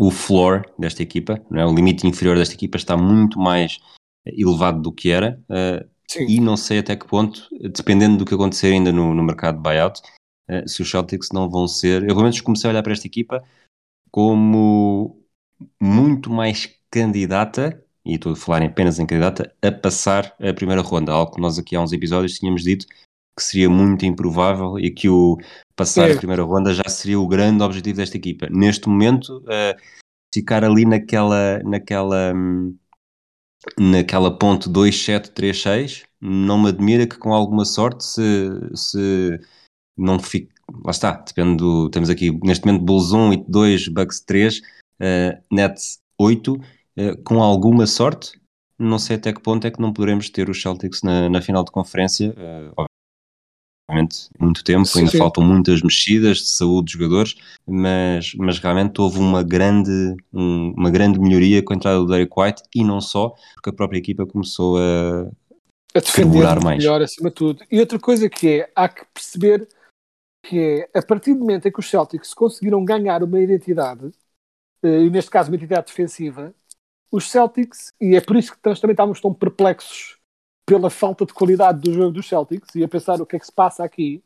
[0.00, 1.66] o floor desta equipa, não é?
[1.66, 3.78] o limite inferior desta equipa está muito mais
[4.24, 5.38] elevado do que era.
[5.50, 5.86] Uh,
[6.26, 9.62] e não sei até que ponto, dependendo do que acontecer ainda no, no mercado de
[9.62, 10.00] buyout,
[10.66, 12.02] se os Celtics não vão ser.
[12.02, 13.44] Eu pelo menos comecei a olhar para esta equipa
[14.10, 15.22] como
[15.80, 21.12] muito mais candidata, e estou a falar apenas em candidata, a passar a primeira ronda,
[21.12, 22.86] algo que nós aqui há uns episódios tínhamos dito
[23.36, 25.38] que seria muito improvável e que o
[25.76, 26.12] passar é.
[26.12, 28.48] a primeira ronda já seria o grande objetivo desta equipa.
[28.50, 29.80] Neste momento, uh,
[30.32, 32.76] ficar ali naquela, naquela, hum,
[33.78, 39.40] naquela ponte 2-7-3-6, não me admira que com alguma sorte, se, se
[39.96, 40.52] não fique,
[40.84, 44.62] lá está, depende do, temos aqui neste momento Bulls 1 e 2, Bucks 3, uh,
[45.50, 46.60] Nets 8, uh,
[47.24, 48.38] com alguma sorte,
[48.78, 51.64] não sei até que ponto é que não poderemos ter os Celtics na, na final
[51.64, 52.89] de conferência, uh,
[53.90, 55.18] obviamente muito tempo, sim, ainda sim.
[55.18, 57.34] faltam muitas mexidas de saúde dos jogadores,
[57.66, 62.32] mas, mas realmente houve uma grande, um, uma grande melhoria com a entrada do Derek
[62.36, 65.28] White e não só, porque a própria equipa começou a,
[65.94, 66.78] a defender mais.
[66.78, 67.64] melhor acima de tudo.
[67.70, 69.68] E outra coisa que é, há que perceber
[70.46, 74.10] que é, a partir do momento em que os Celtics conseguiram ganhar uma identidade,
[74.82, 76.54] eh, e neste caso uma identidade defensiva,
[77.12, 80.19] os Celtics, e é por isso que nós também estávamos tão perplexos
[80.70, 83.46] pela falta de qualidade do jogo dos Celtics e a pensar o que é que
[83.46, 84.22] se passa aqui,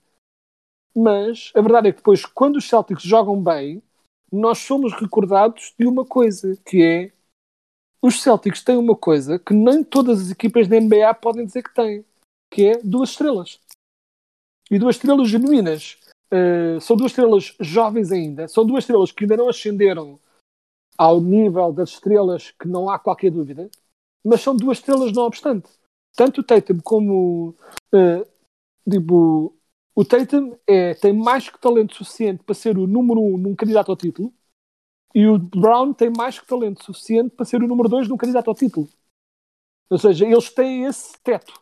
[0.94, 3.82] mas a verdade é que depois, quando os Celtics jogam bem,
[4.30, 7.12] nós somos recordados de uma coisa, que é
[8.02, 11.74] os Celtics têm uma coisa que nem todas as equipas da NBA podem dizer que
[11.74, 12.04] têm,
[12.52, 13.58] que é duas estrelas.
[14.70, 15.98] E duas estrelas genuínas.
[16.30, 20.20] Uh, são duas estrelas jovens ainda, são duas estrelas que ainda não ascenderam
[20.98, 23.70] ao nível das estrelas que não há qualquer dúvida,
[24.22, 25.70] mas são duas estrelas não obstante.
[26.16, 27.54] Tanto o Tatum como
[27.92, 28.26] uh,
[28.88, 29.56] tipo,
[29.94, 33.90] o Tatum é, tem mais que talento suficiente para ser o número um num candidato
[33.90, 34.32] ao título
[35.14, 38.48] e o Brown tem mais que talento suficiente para ser o número dois num candidato
[38.48, 38.88] ao título.
[39.90, 41.52] Ou seja, eles têm esse teto.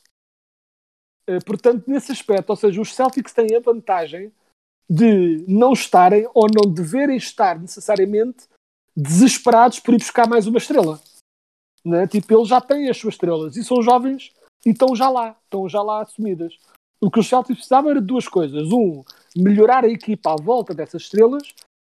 [1.29, 4.33] Uh, portanto, nesse aspecto, ou seja, os Celtics têm a vantagem
[4.88, 8.47] de não estarem ou não deverem estar necessariamente
[8.97, 11.01] desesperados por ir buscar mais uma estrela.
[11.85, 12.07] Né?
[12.07, 14.33] Tipo, eles já têm as suas estrelas e são jovens
[14.64, 16.57] e estão já lá, estão já lá assumidas.
[17.01, 18.70] O que os Celtics precisavam era duas coisas.
[18.70, 19.03] Um,
[19.37, 21.42] melhorar a equipa à volta dessas estrelas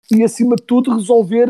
[0.09, 1.49] e, acima de tudo, resolver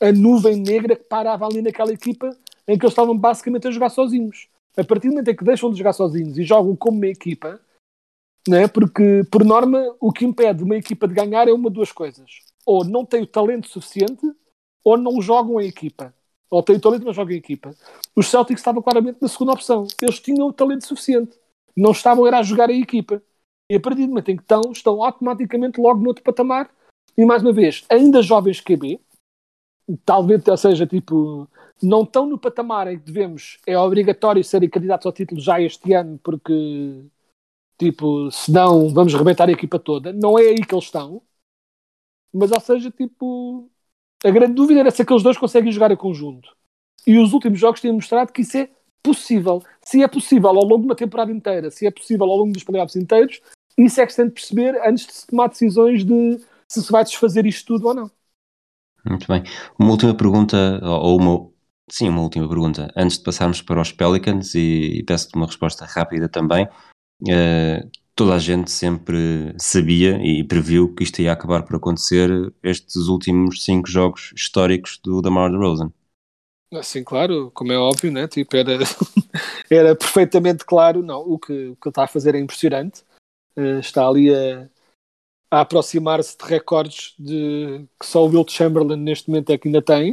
[0.00, 2.30] a nuvem negra que parava ali naquela equipa
[2.66, 4.48] em que eles estavam basicamente a jogar sozinhos.
[4.76, 7.60] A partir do momento em que deixam de jogar sozinhos e jogam como uma equipa,
[8.48, 8.66] né?
[8.68, 12.30] porque, por norma, o que impede uma equipa de ganhar é uma de duas coisas.
[12.64, 14.24] Ou não tem o talento suficiente,
[14.84, 16.14] ou não jogam a equipa
[16.50, 17.70] ou tem talento, mas joga em equipa.
[18.14, 19.86] Os Celtics estavam claramente na segunda opção.
[20.02, 21.38] Eles tinham talento suficiente.
[21.76, 23.22] Não estavam era a jogar a equipa.
[23.70, 26.68] E a partir do momento em que estão, estão automaticamente logo no outro patamar.
[27.16, 29.00] E mais uma vez, ainda jovens QB,
[30.04, 31.48] talvez, ou seja, tipo,
[31.80, 35.92] não estão no patamar em que devemos, é obrigatório serem candidatos ao título já este
[35.92, 37.04] ano, porque,
[37.78, 40.12] tipo, senão vamos rebentar a equipa toda.
[40.12, 41.22] Não é aí que eles estão.
[42.32, 43.68] Mas, ou seja, tipo,
[44.24, 46.48] a grande dúvida era se aqueles dois conseguem jogar a conjunto.
[47.06, 48.68] E os últimos jogos têm mostrado que isso é
[49.02, 49.62] possível.
[49.82, 52.64] Se é possível ao longo de uma temporada inteira, se é possível ao longo dos
[52.64, 53.40] playoffs inteiros,
[53.76, 56.92] isso é que se tem de perceber antes de se tomar decisões de se se
[56.92, 58.10] vai desfazer isto tudo ou não.
[59.04, 59.42] Muito bem.
[59.78, 61.50] Uma última pergunta, ou uma,
[61.90, 65.84] sim, uma última pergunta, antes de passarmos para os Pelicans, e, e peço-te uma resposta
[65.86, 66.68] rápida também.
[67.22, 72.28] Uh, toda a gente sempre sabia e previu que isto ia acabar por acontecer
[72.62, 75.90] estes últimos cinco jogos históricos do Damar DeRozan.
[76.82, 78.28] Sim, claro, como é óbvio, né?
[78.28, 78.72] tipo, era,
[79.70, 83.02] era perfeitamente claro, não, o que, o que ele está a fazer é impressionante,
[83.56, 84.68] uh, está ali a,
[85.50, 89.80] a aproximar-se de recordes de, que só o Wilt Chamberlain neste momento é que ainda
[89.80, 90.12] tem.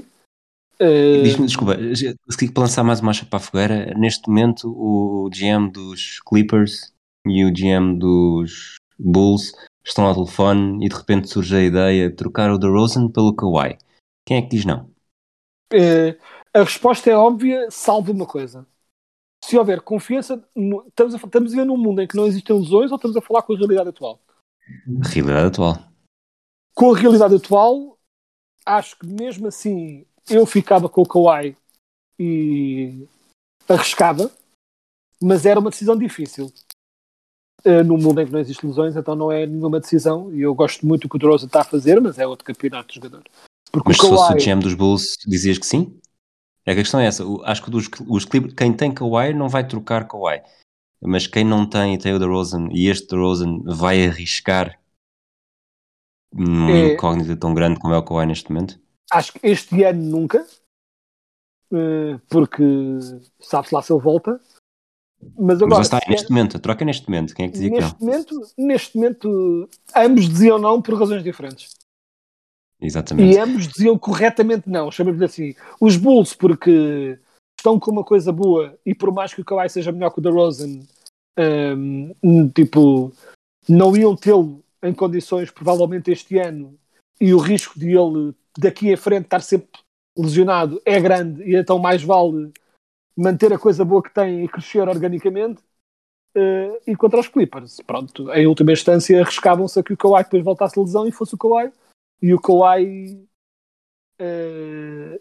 [0.79, 1.23] Uh...
[1.23, 6.95] Diz-me, desculpa, se lançar mais uma chapa à fogueira, neste momento o GM dos Clippers
[7.29, 9.53] e o GM dos Bulls
[9.85, 13.77] estão ao telefone e de repente surge a ideia de trocar o DeRozan pelo Kawhi.
[14.25, 14.89] Quem é que diz não?
[15.71, 16.17] Eh,
[16.53, 18.65] a resposta é óbvia, salvo uma coisa.
[19.43, 20.43] Se houver confiança,
[20.87, 23.21] estamos a, estamos a ver num mundo em que não existem lesões ou estamos a
[23.21, 24.19] falar com a realidade atual?
[25.01, 25.77] A realidade atual.
[26.73, 27.97] Com a realidade atual,
[28.65, 31.55] acho que mesmo assim eu ficava com o Kawhi
[32.19, 33.07] e
[33.69, 34.31] arriscava,
[35.21, 36.51] mas era uma decisão difícil.
[37.63, 40.33] Eh, no mundo em que não existem lesões, então não é nenhuma decisão.
[40.33, 42.89] E eu gosto muito do que o DeRozan está a fazer, mas é outro campeonato
[42.89, 43.23] de jogador.
[43.71, 45.99] Porque Mas o se fosse o Kawhi, GM dos Bulls, dizias que sim?
[46.65, 47.25] É que a questão é essa.
[47.25, 50.41] O- acho que dos, os Clippers, quem tem Kawhi não vai trocar Kawhi.
[51.01, 54.79] Mas quem não tem e tem o DeRozan e este DeRozan vai arriscar
[56.33, 56.93] numa É.
[56.93, 58.79] incógnita tão grande como é o Kawhi neste momento?
[59.11, 60.45] acho que este ano nunca,
[61.71, 62.63] eh, porque
[63.39, 64.39] sabe-se lá se ele volta.
[65.21, 67.35] Mas Mas agora, lá está, se neste momento, a troca é neste momento.
[67.35, 67.87] Quem é que dizia que não?
[67.87, 71.69] neste, momento, neste momento, ambos diziam não por razões diferentes.
[72.79, 73.35] Exatamente.
[73.35, 75.55] E ambos diziam corretamente não, chamamos-lhe assim.
[75.81, 77.17] Os Bulls, porque
[77.57, 80.21] estão com uma coisa boa e por mais que o Kawhi seja melhor que o
[80.21, 80.79] DeRozan,
[81.75, 83.11] hum, tipo,
[83.67, 86.77] não iam tê-lo em condições provavelmente este ano
[87.19, 89.79] e o risco de ele daqui em frente estar sempre
[90.15, 92.51] lesionado é grande e então mais vale
[93.17, 95.61] manter a coisa boa que tem e crescer organicamente.
[96.35, 100.43] Uh, e contra os Clippers, pronto, em última instância arriscavam-se a que o Kawhi depois
[100.43, 101.71] voltasse a lesão e fosse o Kawhi
[102.21, 103.27] e o Kawhi
[104.21, 105.19] uh,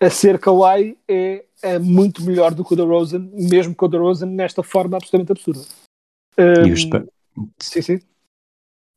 [0.00, 4.26] a ser Kawhi é, é, muito melhor do que o DeRozan, mesmo com o DeRozan
[4.26, 5.60] nesta forma absolutamente absurda.
[6.38, 7.08] E os Um, Spurs-
[7.58, 8.00] sim, sim.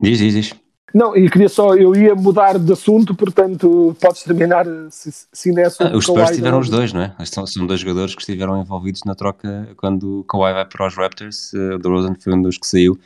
[0.02, 0.61] Diz, diz, diz.
[0.94, 5.64] Não, e queria só, eu ia mudar de assunto, portanto podes terminar se, se é
[5.80, 6.78] Ah, os Spurs tiveram os DeRozan.
[6.78, 7.16] dois, não é?
[7.26, 10.96] São, são dois jogadores que estiveram envolvidos na troca quando o Kawhi vai para os
[10.96, 11.54] Raptors.
[11.54, 12.98] eh, O DeRozan foi um dos que saiu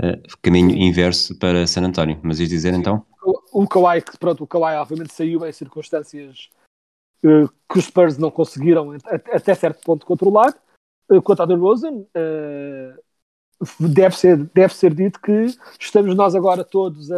[0.00, 0.82] eh, caminho Sim.
[0.82, 2.18] inverso para San António.
[2.22, 3.04] Mas ias dizer então?
[3.22, 6.50] o o Kawhi, pronto, o Kawhi obviamente saiu em circunstâncias
[7.24, 10.54] eh, que os Spurs não conseguiram at- até certo ponto controlar.
[11.10, 12.94] Eh, quanto ao DeRozan, eh,
[13.80, 15.46] deve, ser, deve ser dito que
[15.78, 17.16] estamos nós agora todos a,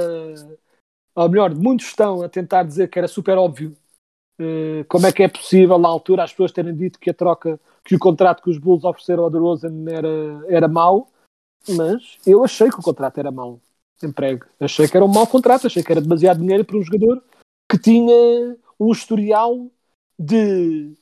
[1.14, 3.76] ou melhor, muitos estão a tentar dizer que era super óbvio
[4.38, 7.61] eh, como é que é possível na altura as pessoas terem dito que a troca,
[7.85, 10.09] que o contrato que os Bulls ofereceram ao DeRozan era,
[10.48, 11.11] era mau,
[11.68, 13.61] mas eu achei que o contrato era mau
[14.03, 14.46] emprego.
[14.59, 17.22] Achei que era um mau contrato, achei que era demasiado dinheiro para um jogador
[17.70, 19.70] que tinha um historial
[20.18, 20.94] de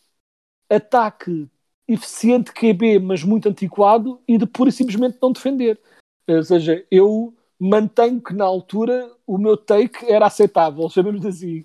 [0.68, 1.48] ataque
[1.88, 5.81] eficiente QB, mas muito antiquado, e de pura e simplesmente não defender.
[6.29, 11.64] Ou seja, eu mantenho que na altura o meu take era aceitável, chamemos assim.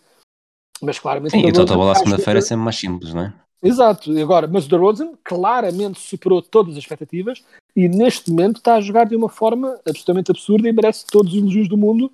[0.81, 3.33] Mas claramente Sim, e o Total Bola segunda-feira é sempre mais simples, não é?
[3.62, 7.41] Exato, e agora, mas o DeRozan claramente superou todas as expectativas
[7.73, 11.39] e neste momento está a jogar de uma forma absolutamente absurda e merece todos os
[11.39, 12.12] elogios do mundo.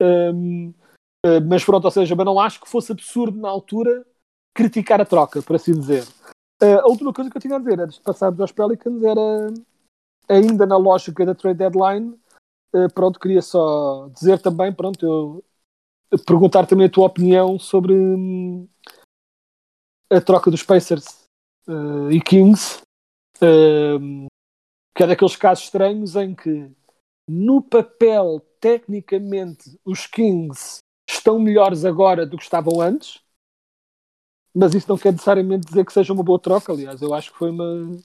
[0.00, 0.72] Hum,
[1.26, 4.06] eh, mas pronto, ou seja, mas não acho que fosse absurdo na altura
[4.54, 6.06] criticar a troca, por assim dizer.
[6.62, 9.52] Eh, a última coisa que eu tinha a dizer antes de passarmos aos Pelicans era
[10.28, 12.16] ainda na lógica da trade deadline.
[12.74, 18.68] eh, pronto, queria só dizer também, pronto, eu perguntar também a tua opinião sobre hum,
[20.10, 21.24] a troca dos Pacers
[21.68, 22.80] eh, e Kings,
[23.40, 24.26] ehm,
[24.94, 26.70] que é daqueles casos estranhos em que
[27.28, 33.21] no papel, tecnicamente, os Kings estão melhores agora do que estavam antes,
[34.54, 36.72] mas isso não quer necessariamente dizer que seja uma boa troca.
[36.72, 37.98] Aliás, eu acho que foi uma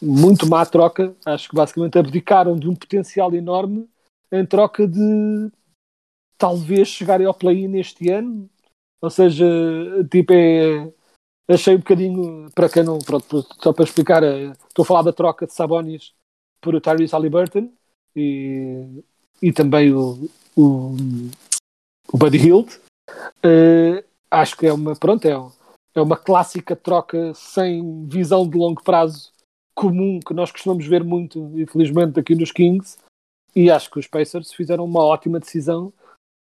[0.00, 1.14] muito má troca.
[1.24, 3.88] Acho que basicamente abdicaram de um potencial enorme
[4.32, 5.50] em troca de
[6.36, 8.48] talvez chegarem ao play-in este ano.
[9.00, 9.46] Ou seja,
[10.10, 10.92] tipo, é,
[11.48, 15.12] achei um bocadinho, para quem não, pronto, só para explicar, eh, estou a falar da
[15.12, 16.14] troca de Sabonis
[16.60, 17.70] por o Tyrese Halliburton
[18.16, 19.04] e,
[19.42, 20.96] e também o, o,
[22.10, 22.80] o Buddy Hield.
[23.42, 24.02] Eh,
[24.34, 25.32] acho que é uma, pronto, é,
[25.94, 29.32] é uma clássica troca sem visão de longo prazo
[29.74, 32.98] comum que nós costumamos ver muito, infelizmente, aqui nos Kings.
[33.54, 35.92] E acho que os Pacers fizeram uma ótima decisão,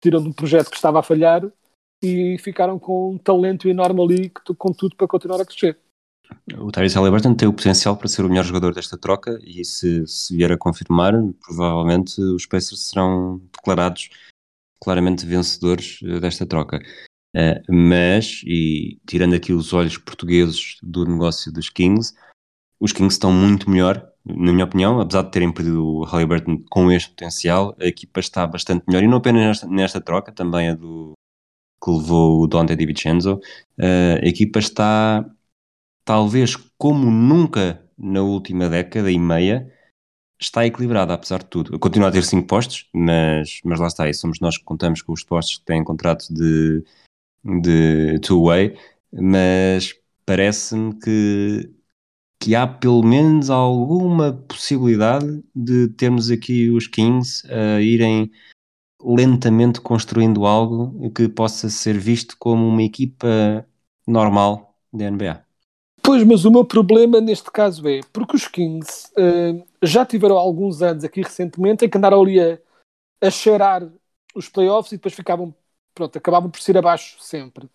[0.02, 1.42] tirando um projeto que estava a falhar
[2.02, 5.78] e ficaram com um talento enorme ali, que- com tudo para continuar a crescer.
[6.58, 10.06] O Tyrese Halliburton tem o potencial para ser o melhor jogador desta troca e se,
[10.06, 11.12] se vier a confirmar,
[11.44, 14.08] provavelmente os Pacers serão declarados
[14.82, 16.80] claramente vencedores eh, desta troca.
[17.34, 22.14] Eh, mas, e tirando aqui os olhos portugueses do negócio dos Kings,
[22.78, 26.90] os Kings estão muito melhor, na minha opinião, apesar de terem perdido o Halliburton com
[26.92, 30.74] este potencial, a equipa está bastante melhor, e não apenas nesta, nesta troca, também a
[30.74, 31.12] do
[31.82, 33.40] que levou o Dante DiVincenzo,
[33.78, 35.24] eh, a equipa está
[36.04, 39.72] talvez como nunca na última década e meia,
[40.40, 41.78] está equilibrada, apesar de tudo.
[41.78, 45.12] Continua a ter 5 postos, mas, mas lá está, e somos nós que contamos com
[45.12, 46.84] os postos que têm contrato de,
[47.44, 48.76] de two-way,
[49.12, 51.70] mas parece-me que,
[52.40, 58.30] que há pelo menos alguma possibilidade de termos aqui os Kings a irem
[59.04, 63.66] lentamente construindo algo que possa ser visto como uma equipa
[64.06, 65.44] normal da NBA.
[66.02, 70.82] Pois, mas o meu problema neste caso é porque os Kings uh, já tiveram alguns
[70.82, 72.58] anos aqui recentemente em que andaram ali a,
[73.20, 73.88] a cheirar
[74.34, 75.54] os playoffs e depois ficavam,
[75.94, 77.68] pronto, acabavam por ser abaixo sempre.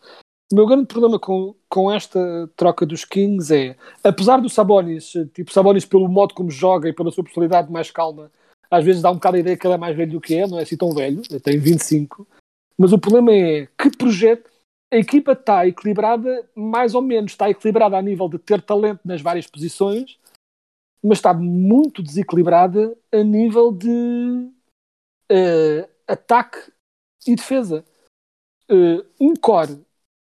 [0.52, 5.52] O meu grande problema com, com esta troca dos Kings é, apesar do Sabonis, tipo
[5.52, 8.32] Sabonis pelo modo como joga e pela sua personalidade mais calma,
[8.72, 10.48] às vezes dá um bocado a ideia que ele é mais velho do que é,
[10.48, 12.26] não é assim tão velho, tem 25,
[12.78, 14.50] mas o problema é que projeto
[14.92, 19.22] a equipa está equilibrada, mais ou menos, está equilibrada a nível de ter talento nas
[19.22, 20.18] várias posições,
[21.04, 24.50] mas está muito desequilibrada a nível de
[25.30, 26.72] uh, ataque
[27.28, 27.84] e defesa.
[28.70, 29.74] Uh, um core,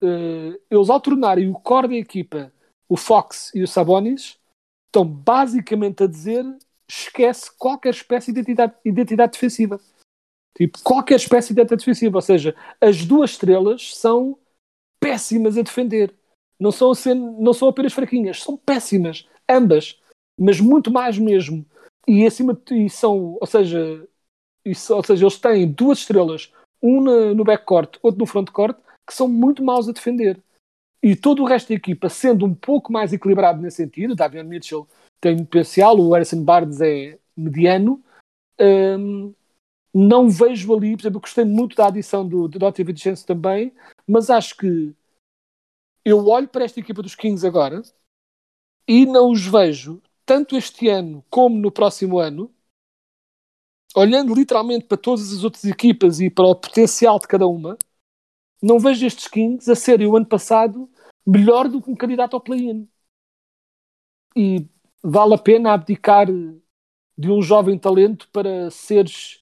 [0.03, 2.53] uh, eles ao tornarem o core da equipa,
[2.88, 4.38] o Fox e o Sabonis,
[4.87, 6.44] estão basicamente a dizer
[6.88, 9.81] esquece qualquer espécie de identidade, identidade defensiva.
[10.57, 12.18] Tipo, qualquer espécie de identidade defensiva.
[12.18, 14.38] Ou seja, as duas estrelas são
[15.01, 16.14] péssimas a defender.
[16.59, 16.92] Não são,
[17.38, 20.01] não são apenas fraquinhas, são péssimas, ambas,
[20.38, 21.66] mas muito mais mesmo.
[22.09, 24.09] E acima e são, ou seja,
[24.90, 27.00] ou seja, eles têm duas estrelas, um
[27.34, 30.40] no, backcourt, outro no frontcourt, que são muito maus a defender.
[31.02, 34.88] E todo o resto da equipa, sendo um pouco mais equilibrado nesse sentido, Davion Mitchell
[35.20, 38.02] tem potencial, o Harrison Barnes é mediano,
[38.60, 39.32] hum,
[39.94, 43.72] não vejo ali, por exemplo, gostei muito da adição do, do Dottie Vincenzo também,
[44.06, 44.94] mas acho que
[46.04, 47.82] eu olho para esta equipa dos Kings agora
[48.86, 52.52] e não os vejo, tanto este ano como no próximo ano,
[53.96, 57.78] olhando literalmente para todas as outras equipas e para o potencial de cada uma,
[58.62, 60.90] não vejo estes Kings a serem o ano passado
[61.26, 62.88] melhor do que um candidato ao play-in.
[64.37, 64.68] E
[65.02, 69.40] vale a pena abdicar de um jovem talento para seres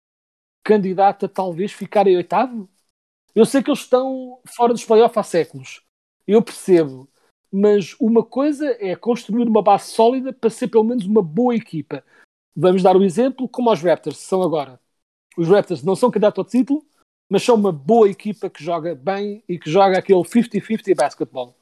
[0.63, 2.69] candidato a talvez ficar em oitavo?
[3.35, 5.83] Eu sei que eles estão fora dos playoffs há séculos.
[6.27, 7.09] Eu percebo.
[7.53, 12.05] Mas uma coisa é construir uma base sólida para ser pelo menos uma boa equipa.
[12.57, 14.81] Vamos dar o um exemplo como os Raptors são agora.
[15.37, 16.85] Os Raptors não são candidatos ao título,
[17.29, 21.57] mas são uma boa equipa que joga bem e que joga aquele 50-50 basquetebol.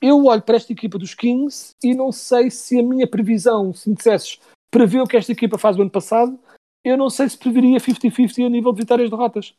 [0.00, 3.88] Eu olho para esta equipa dos Kings e não sei se a minha previsão, se
[3.88, 4.38] me dissesses,
[4.70, 6.38] prevê o que esta equipa faz o ano passado,
[6.84, 9.54] eu não sei se preveria 50-50 a nível de vitórias e derrotas.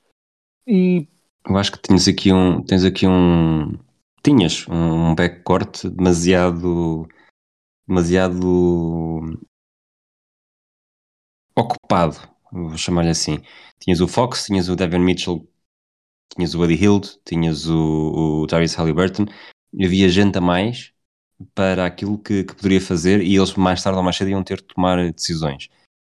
[0.65, 1.07] E...
[1.45, 2.61] Eu acho que tens aqui um.
[2.61, 3.77] Tens aqui um.
[4.23, 7.07] Tinhas um backcourt demasiado.
[7.87, 9.39] demasiado.
[11.57, 12.17] Ocupado,
[12.51, 13.39] vou chamar-lhe assim.
[13.79, 15.47] Tinhas o Fox, tinhas o Devin Mitchell,
[16.35, 19.25] tinhas o Buddy Hield, tinhas o, o Tyrese Halliburton,
[19.73, 20.93] havia gente a mais
[21.53, 24.57] para aquilo que, que poderia fazer e eles mais tarde ou mais cedo iam ter
[24.57, 25.69] de tomar decisões.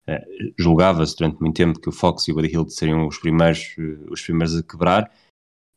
[0.08, 0.26] Eh,
[0.58, 4.10] julgava-se durante muito tempo que o Fox e o Buddy Hield seriam os primeiros, eh,
[4.10, 5.12] os primeiros a quebrar,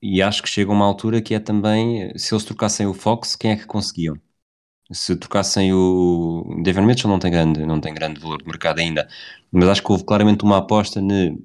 [0.01, 3.53] e acho que chega uma altura que é também, se eles trocassem o Fox, quem
[3.53, 4.16] é que conseguiam?
[4.92, 9.09] Se trocassem o Devin Mitchell não tem grande, não tem grande valor de mercado ainda,
[9.50, 11.38] mas acho que houve claramente uma aposta ne...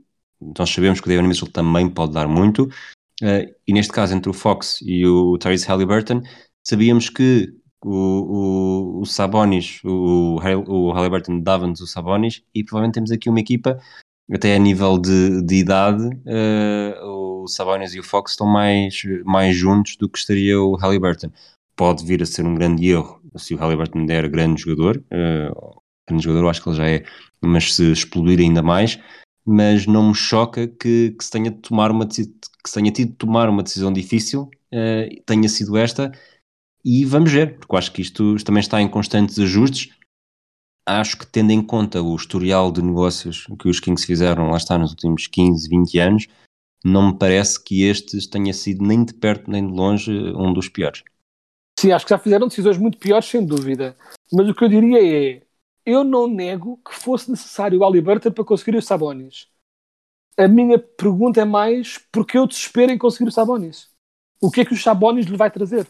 [0.57, 4.29] nós sabemos que o Devin Mitchell também pode dar muito, uh, e neste caso entre
[4.29, 6.21] o Fox e o Tyrese Halliburton,
[6.67, 7.53] sabíamos que
[7.85, 13.39] o, o, o Sabonis, o, o Halliburton dava-nos o Sabonis e provavelmente temos aqui uma
[13.39, 13.79] equipa,
[14.29, 17.05] até a nível de, de idade, uh,
[17.43, 21.31] o Sabonis e o Fox estão mais, mais juntos do que estaria o Halliburton.
[21.77, 26.23] Pode vir a ser um grande erro se o Halliburton der grande jogador, uh, grande
[26.23, 27.03] jogador acho que ele já é,
[27.41, 28.99] mas se explodir ainda mais,
[29.45, 33.11] mas não me choca que, que se tenha de tomar uma que se tenha tido
[33.11, 36.11] de tomar uma decisão difícil, uh, tenha sido esta,
[36.89, 39.89] e vamos ver, porque eu acho que isto também está em constantes ajustes.
[40.87, 44.77] Acho que, tendo em conta o historial de negócios que os Kings fizeram, lá está,
[44.77, 46.27] nos últimos 15, 20 anos,
[46.85, 50.69] não me parece que este tenha sido nem de perto nem de longe um dos
[50.69, 51.03] piores.
[51.79, 53.95] Sim, acho que já fizeram decisões muito piores, sem dúvida.
[54.31, 55.43] Mas o que eu diria é:
[55.85, 59.47] eu não nego que fosse necessário o Aliberta para conseguir os Sabonis.
[60.37, 63.89] A minha pergunta é mais: porque eu desespero em conseguir os Sabonis?
[64.41, 65.87] O que é que os Sabonis lhe vai trazer?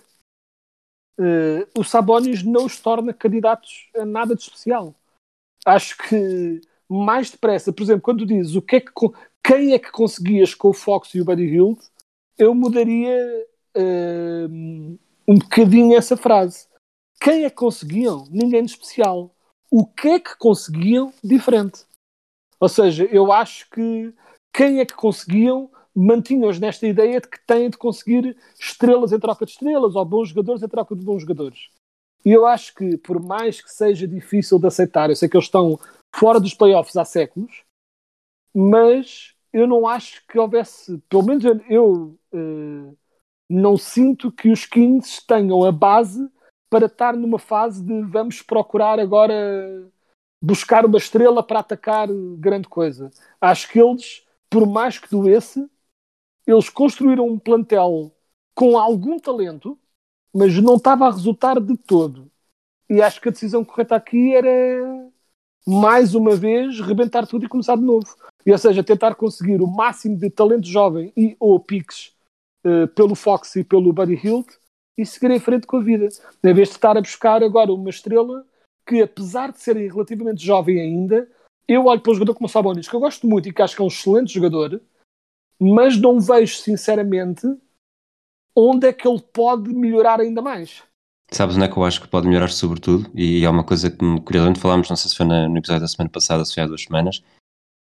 [1.20, 4.96] uh, o Sabonis não os torna candidatos a nada de especial.
[5.66, 8.92] Acho que mais depressa, por exemplo, quando dizes o que é que,
[9.44, 11.80] quem é que conseguias com o Fox e o Buddy Hield,
[12.38, 16.68] eu mudaria uh, um bocadinho essa frase.
[17.20, 18.26] Quem é que conseguiam?
[18.30, 19.34] Ninguém de especial.
[19.70, 21.86] o que é que conseguiam diferente.
[22.60, 24.14] Ou seja, eu acho que
[24.54, 29.46] quem é que conseguiam mantinham-os nesta ideia de que têm de conseguir estrelas em troca
[29.46, 31.70] de estrelas ou bons jogadores em troca de bons jogadores.
[32.24, 35.46] E eu acho que, por mais que seja difícil de aceitar, eu sei que eles
[35.46, 35.80] estão
[36.16, 37.64] fora dos playoffs há séculos,
[38.54, 42.98] mas eu não acho que houvesse, pelo menos eu, uh,
[43.50, 46.30] não sinto que os Kings tenham a base
[46.70, 49.90] para estar numa fase de vamos procurar agora
[50.42, 53.10] buscar uma estrela para atacar grande coisa.
[53.40, 55.70] Acho que eles, por mais que doesse,
[56.46, 58.12] eles construíram um plantel
[58.54, 59.78] com algum talento,
[60.34, 62.30] mas não estava a resultar de todo.
[62.90, 65.12] E acho que a decisão correta aqui era,
[65.66, 68.08] mais uma vez, rebentar tudo e começar de novo.
[68.46, 72.17] E, ou seja, tentar conseguir o máximo de talento jovem e ou piques
[72.66, 74.48] uh, pelo Fox e pelo Buddy Hilt
[74.98, 76.08] e seguir em frente com a vida.
[76.44, 78.46] Em vez de estar a buscar agora uma estrela
[78.88, 81.30] que, apesar de serem relativamente jovem ainda,
[81.68, 83.76] eu olho para o jogador como o Sabonis, que eu gosto muito e que acho
[83.76, 84.82] que é um excelente jogador,
[85.60, 87.46] mas não vejo, sinceramente,
[88.56, 90.84] onde é que ele pode melhorar ainda mais.
[91.32, 93.12] Sabes onde é que eu acho que pode melhorar sobretudo?
[93.14, 96.10] E é uma coisa que curiosamente falámos, não sei se foi no episódio da semana
[96.10, 97.22] passada, se foi há duas semanas,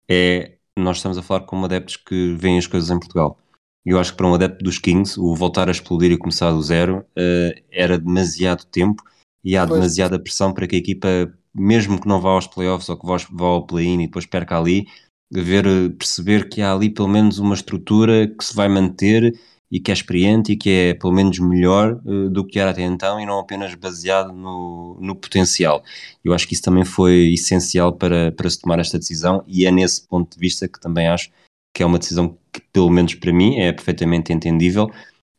[0.09, 3.37] é nós estamos a falar como adeptos que veem as coisas em Portugal.
[3.85, 6.61] Eu acho que para um adepto dos Kings, o voltar a explodir e começar do
[6.61, 9.03] zero uh, era demasiado tempo
[9.43, 9.79] e há pois.
[9.79, 11.07] demasiada pressão para que a equipa,
[11.53, 14.87] mesmo que não vá aos playoffs ou que vá ao play-in e depois perca ali,
[15.31, 15.65] ver,
[15.97, 19.37] perceber que há ali pelo menos uma estrutura que se vai manter
[19.69, 22.83] e que é experiente e que é pelo menos melhor uh, do que era até
[22.83, 25.83] então e não apenas baseado no, no potencial.
[26.23, 29.71] Eu acho que isso também foi essencial para, para se tomar esta decisão e é
[29.71, 31.31] nesse ponto de vista que também acho
[31.73, 34.89] que é uma decisão que, pelo menos para mim, é perfeitamente entendível,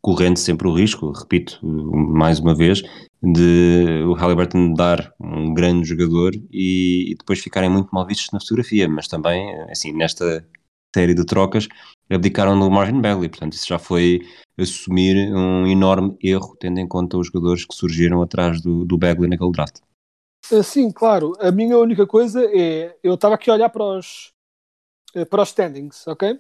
[0.03, 2.83] correndo sempre o risco, repito mais uma vez,
[3.23, 8.41] de o Halliburton dar um grande jogador e, e, depois ficarem muito mal vistos na
[8.41, 10.47] fotografia, mas também, assim, nesta
[10.95, 11.69] série de trocas,
[12.11, 14.21] abdicaram do Marvin Bagley, portanto isso já foi
[14.59, 19.29] assumir um enorme erro, tendo em conta os jogadores que surgiram atrás do, do Bagley
[19.29, 19.79] naquele draft.
[20.53, 21.33] Eh, sim, claro.
[21.41, 24.34] A minha única coisa é, eu estava aqui a olhar para os,
[25.31, 26.39] para os standings, ok?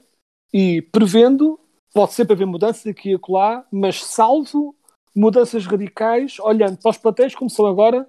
[0.52, 1.58] E prevendo,
[1.92, 4.74] pode sempre haver mudanças aqui e acolá, mas salvo
[5.14, 8.08] mudanças radicais, olhando para os plantéis como são agora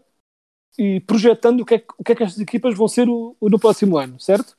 [0.78, 3.50] e projetando o que é, o que, é que estas equipas vão ser o, o,
[3.50, 4.58] no próximo ano, certo?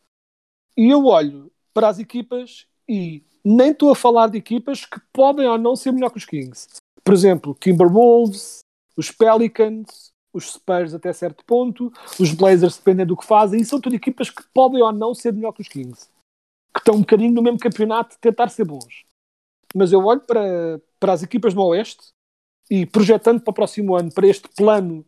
[0.76, 5.46] E eu olho para as equipas e nem estou a falar de equipas que podem
[5.46, 6.68] ou não ser melhor que os Kings.
[7.04, 8.61] Por exemplo, Timberwolves,
[8.96, 10.05] os Pelicans,
[10.37, 14.30] os Spurs até certo ponto, os Blazers dependem do que fazem, e são tudo equipas
[14.30, 16.09] que podem ou não ser melhor que os Kings.
[16.72, 19.05] Que estão um bocadinho no mesmo campeonato de tentar ser bons.
[19.74, 22.12] Mas eu olho para, para as equipas do Oeste
[22.70, 25.05] e projetando para o próximo ano, para este plano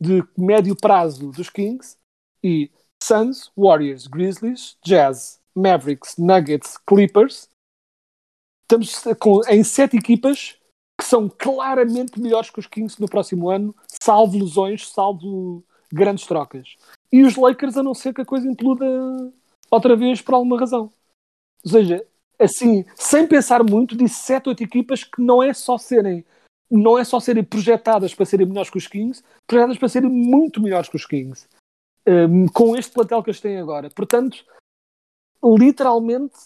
[0.00, 1.96] de médio prazo dos Kings,
[2.42, 2.70] e
[3.02, 7.48] Suns, Warriors, Grizzlies, Jazz, Mavericks, Nuggets, Clippers,
[8.62, 10.58] estamos com, em sete equipas
[11.08, 16.76] são claramente melhores que os Kings no próximo ano, salvo lesões, salvo grandes trocas.
[17.10, 18.84] E os Lakers, a não ser que a coisa imploda
[19.70, 20.90] outra vez por alguma razão.
[21.64, 22.04] Ou seja,
[22.38, 26.24] assim, sem pensar muito, disse sete, oito equipas que não é só serem
[26.70, 30.60] não é só serem projetadas para serem melhores que os Kings, projetadas para serem muito
[30.60, 31.48] melhores que os Kings.
[32.06, 33.88] Um, com este plantel que eles têm agora.
[33.88, 34.44] Portanto,
[35.42, 36.36] literalmente,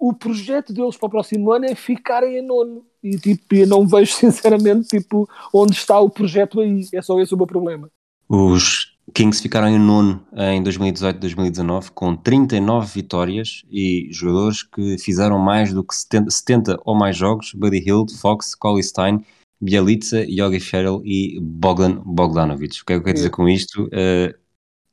[0.00, 2.86] o projeto deles para o próximo ano é ficarem em nono.
[3.04, 6.88] E tipo, eu não vejo sinceramente tipo, onde está o projeto aí.
[6.94, 7.90] É só esse o meu problema.
[8.26, 15.72] Os Kings ficaram em nono em 2018-2019 com 39 vitórias e jogadores que fizeram mais
[15.72, 19.24] do que 70, 70 ou mais jogos: Buddy Hield, Fox, Collie Stein,
[19.60, 22.80] Bielitsa, Yogi Ferrell e Bogdan Bogdanovic.
[22.80, 23.84] O que é que eu quero dizer com isto?
[23.86, 24.32] Uh,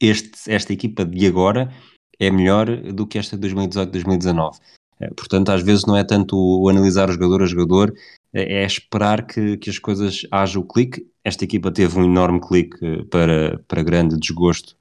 [0.02, 1.72] este, esta equipa de agora
[2.20, 4.58] é melhor do que esta de 2018-2019.
[5.00, 7.94] Eh, portanto, às vezes não é tanto o analisar o jogador a jogador,
[8.34, 11.06] é, é esperar que, que as coisas haja o clique.
[11.24, 14.76] Esta equipa teve um enorme clique eh, para, para grande desgosto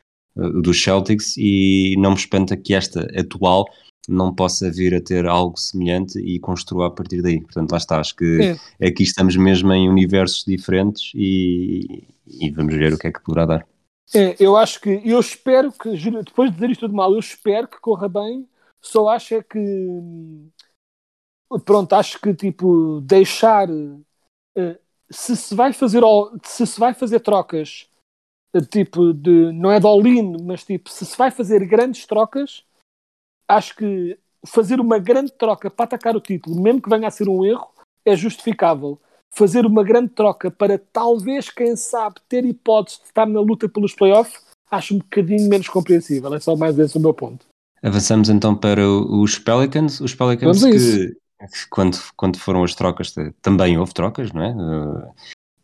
[0.62, 3.64] dos Celtics e não me espanta que esta atual
[4.08, 7.40] não possa vir a ter algo semelhante e construir a partir daí.
[7.40, 8.86] Portanto, lá está, acho que é.
[8.86, 13.46] aqui estamos mesmo em universos diferentes e, e vamos ver o que é que poderá
[13.46, 13.66] dar.
[14.14, 15.90] É, eu acho que, eu espero que,
[16.24, 18.46] depois de dizer isto tudo mal, eu espero que corra bem,
[18.86, 19.58] só acho é que,
[21.64, 24.78] pronto, acho que, tipo, deixar, uh,
[25.10, 26.02] se se vai fazer,
[26.44, 27.88] se se vai fazer trocas,
[28.54, 32.64] uh, tipo, de, não é de all-in, mas, tipo, se se vai fazer grandes trocas,
[33.48, 37.28] acho que fazer uma grande troca para atacar o título, mesmo que venha a ser
[37.28, 37.70] um erro,
[38.04, 39.00] é justificável
[39.36, 43.94] fazer uma grande troca para talvez, quem sabe, ter hipótese de estar na luta pelos
[43.94, 46.32] playoffs, acho um bocadinho menos compreensível.
[46.34, 47.44] É só mais esse o meu ponto.
[47.82, 50.00] Avançamos então para os Pelicans.
[50.00, 51.16] Os Pelicans que,
[51.70, 54.50] quando, quando foram as trocas, também houve trocas, não é?
[54.52, 55.12] Uh,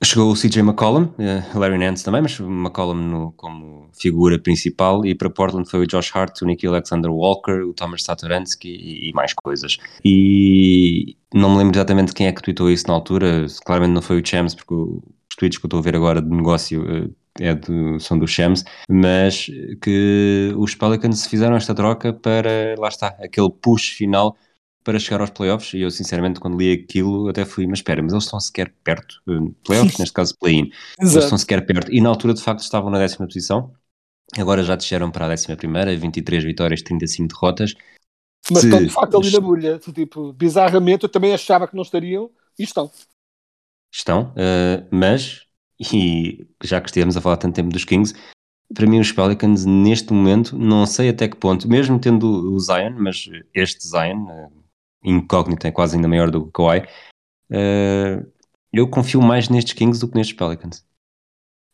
[0.05, 5.15] chegou o CJ McCollum, uh, Larry Nance também, mas McCollum no, como figura principal, e
[5.15, 9.13] para Portland foi o Josh Hart, o Nicky Alexander Walker, o Thomas Satoransky e, e,
[9.13, 9.79] mais coisas.
[10.05, 14.21] E não me lembro exatamente quem é que tweetou isso na altura, claramente não foi
[14.21, 17.55] o Chams, porque os tweets que eu estou a ver agora de negócio uh, é
[17.55, 19.47] do, são do Shams, mas
[19.80, 24.37] que os Pelicans fizeram esta troca para, lá está, aquele push final
[24.85, 28.12] para chegar aos playoffs, e eu sinceramente quando li aquilo até fui, mas espera, mas
[28.12, 32.09] eles estão sequer perto, eh, playoffs, neste caso play-in, eles estão sequer perto, e na
[32.09, 33.72] altura de facto estavam na décima posição,
[34.37, 37.74] agora já desceram para a décima primeira, 23 vitórias, 35 derrotas.
[38.51, 42.28] Mas estão de facto ali na bolha, tipo, bizarramente eu também achava que não estariam,
[42.59, 42.91] e estão.
[43.95, 45.47] Estão, uh, mas
[45.81, 48.14] e já que estivemos a falar tanto tempo dos Kings,
[48.75, 52.95] para mim os Pelicans neste momento, não sei até que ponto, mesmo tendo o Zion,
[52.99, 54.53] mas este Zion, uh,
[55.05, 56.81] incógnito, é quase ainda maior do que o Kawhi,
[57.51, 58.33] uh,
[58.73, 60.85] eu confio mais nestes Kings do que nestes Pelicans.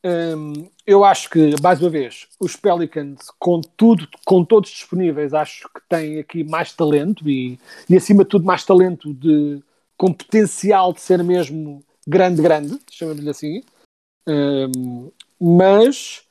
[0.05, 5.68] Um, eu acho que, mais uma vez, os Pelicans, com tudo, com todos disponíveis, acho
[5.68, 9.62] que têm aqui mais talento e, e acima de tudo, mais talento de,
[9.96, 13.62] com potencial de ser mesmo grande, grande, chamamos-lhe assim.
[14.29, 15.11] Um,
[15.41, 16.26] mas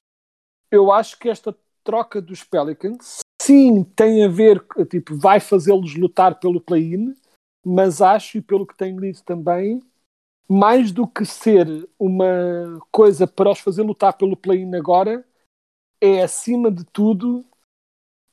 [0.69, 6.39] eu acho que esta troca dos Pelicans sim tem a ver, tipo, vai fazê-los lutar
[6.39, 7.15] pelo play-in,
[7.65, 9.81] mas acho, e pelo que tenho lido também,
[10.49, 11.67] mais do que ser
[11.97, 15.25] uma coisa para os fazer lutar pelo play-in agora,
[15.99, 17.45] é acima de tudo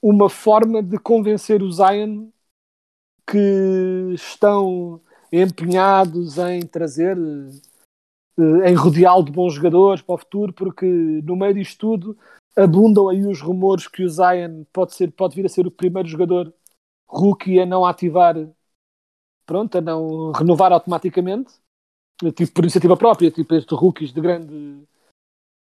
[0.02, 2.28] uma forma de convencer o Zion
[3.26, 5.00] que estão
[5.32, 7.16] empenhados em trazer
[8.38, 12.18] em rodeá-lo de bons jogadores para o futuro, porque no meio disto tudo
[12.56, 16.08] abundam aí os rumores que o Zion pode, ser, pode vir a ser o primeiro
[16.08, 16.52] jogador
[17.06, 18.34] rookie a não ativar,
[19.46, 21.52] pronto, a não renovar automaticamente,
[22.34, 24.82] tipo por iniciativa própria, tipo estes rookies de grande,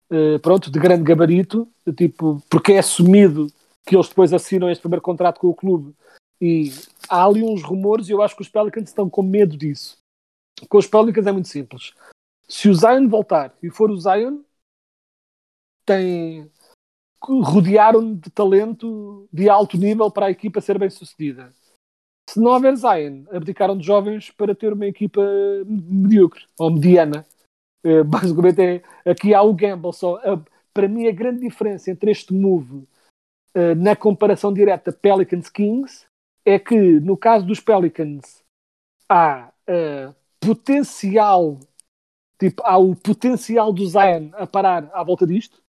[0.10, 3.48] eh, pronto, de grande gabarito, tipo, porque é assumido
[3.86, 5.94] que eles depois assinam este primeiro contrato com o clube
[6.40, 6.72] e
[7.10, 9.98] há ali uns rumores e eu acho que os Pelicans estão com medo disso.
[10.70, 11.94] Com os Pelicans é muito simples
[12.48, 14.42] se o Zion voltar e for o Zion,
[15.86, 16.50] tem
[17.22, 21.54] rodearam de talento de alto nível para a equipa ser bem sucedida.
[22.30, 25.22] Se não houver Zion, abdicaram de jovens para ter uma equipa
[25.66, 27.26] medíocre ou mediana.
[27.86, 29.94] Uh, basicamente é aqui há o gamble.
[29.94, 30.20] Só,
[30.74, 32.88] para mim, a grande diferença entre este move
[33.56, 36.06] uh, na comparação direta Pelicans Kings
[36.46, 38.44] é que no caso dos Pelicans
[39.10, 39.54] há
[40.42, 41.58] potencial
[42.40, 45.62] tipo, há o potencial do Zion a parar à volta disto,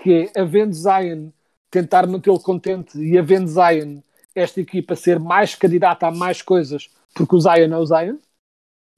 [0.00, 1.30] que é havendo Zion
[1.70, 4.00] tentar mantê-lo contente e havendo Zion
[4.34, 8.18] esta equipa ser mais candidata a mais coisas porque o Zion é o Zion.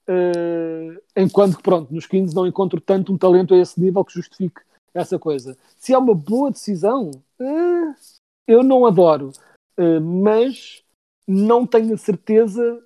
[0.07, 4.13] Uh, enquanto que, pronto, nos 15 não encontro tanto um talento a esse nível que
[4.13, 4.61] justifique
[4.93, 5.57] essa coisa.
[5.77, 7.09] Se é uma boa decisão,
[7.39, 7.95] uh,
[8.47, 9.31] eu não adoro,
[9.79, 10.83] uh, mas
[11.27, 12.81] não tenho certeza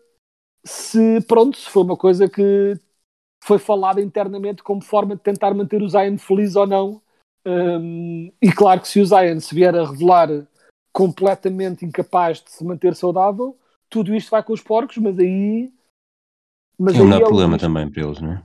[0.65, 2.79] se, pronto, se foi uma coisa que
[3.43, 7.01] foi falada internamente como forma de tentar manter o Zion feliz ou não.
[7.45, 10.29] Um, e claro que se o Zion se vier a revelar
[10.91, 13.57] completamente incapaz de se manter saudável,
[13.89, 15.71] tudo isto vai com os porcos, mas aí.
[16.77, 18.43] Mas é um é problema também para eles, não é?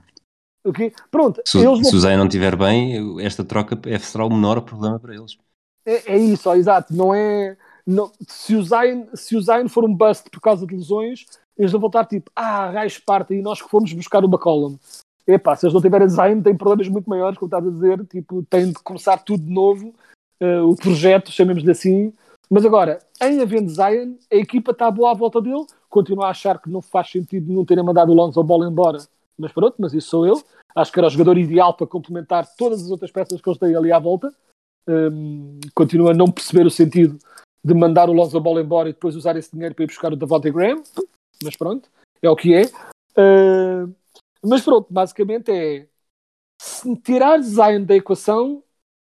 [0.65, 0.91] Okay?
[1.11, 4.61] Pronto, se, eles se o Zion não estiver bem, esta troca é, será o menor
[4.61, 5.37] problema para eles.
[5.85, 6.93] É, é isso, ó, exato.
[6.93, 7.55] Não é.
[7.85, 11.25] Não, se, o Zion, se o Zion for um bust por causa de lesões,
[11.57, 14.77] eles vão voltar tipo, ah, gajo parte e nós que fomos buscar o McCollum.
[15.27, 18.43] Epá, se eles não tiverem design, têm problemas muito maiores, como estás a dizer, tipo,
[18.43, 19.93] têm de começar tudo de novo,
[20.41, 22.13] uh, o projeto, chamemos-lhe assim.
[22.49, 26.61] Mas agora, em havendo Zion, a equipa está boa à volta dele, continua a achar
[26.61, 28.99] que não faz sentido não terem mandado o Lonzo Ball embora,
[29.37, 30.39] mas pronto, mas isso sou eu.
[30.75, 33.75] Acho que era o jogador ideal para complementar todas as outras peças que eles têm
[33.75, 34.31] ali à volta.
[34.87, 37.17] Um, continua a não perceber o sentido
[37.63, 40.15] de mandar o Lonzo Ball embora e depois usar esse dinheiro para ir buscar o
[40.15, 40.83] Davante Graham
[41.43, 41.89] mas pronto,
[42.21, 42.65] é o que é.
[43.17, 43.93] Uh,
[44.43, 45.87] mas pronto, basicamente é
[46.61, 48.63] se tirar Zion da equação,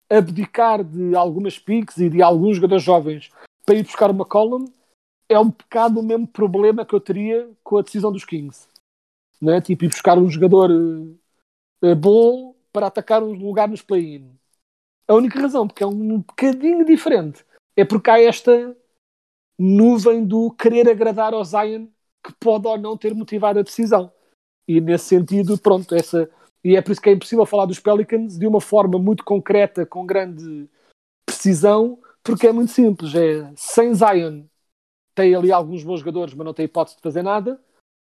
[0.09, 3.32] abdicar de algumas picks e de alguns jogadores jovens
[3.65, 4.71] para ir buscar uma column,
[5.27, 8.67] é um bocado o mesmo problema que eu teria com a decisão dos Kings.
[9.39, 9.61] Não é?
[9.61, 14.32] Tipo, ir buscar um jogador uh, bom para atacar um lugar nos play-in.
[15.07, 18.75] A única razão, porque é um bocadinho diferente, é porque há esta
[19.57, 21.88] nuvem do querer agradar ao Zion
[22.24, 24.11] que pode ou não ter motivado a decisão.
[24.67, 26.30] E nesse sentido, pronto, essa.
[26.63, 29.86] E é por isso que é impossível falar dos Pelicans de uma forma muito concreta,
[29.86, 30.70] com grande
[31.28, 33.15] decisão, porque é muito simples.
[33.15, 34.43] É, sem Zion,
[35.15, 37.59] tem ali alguns bons jogadores, mas não tem hipótese de fazer nada.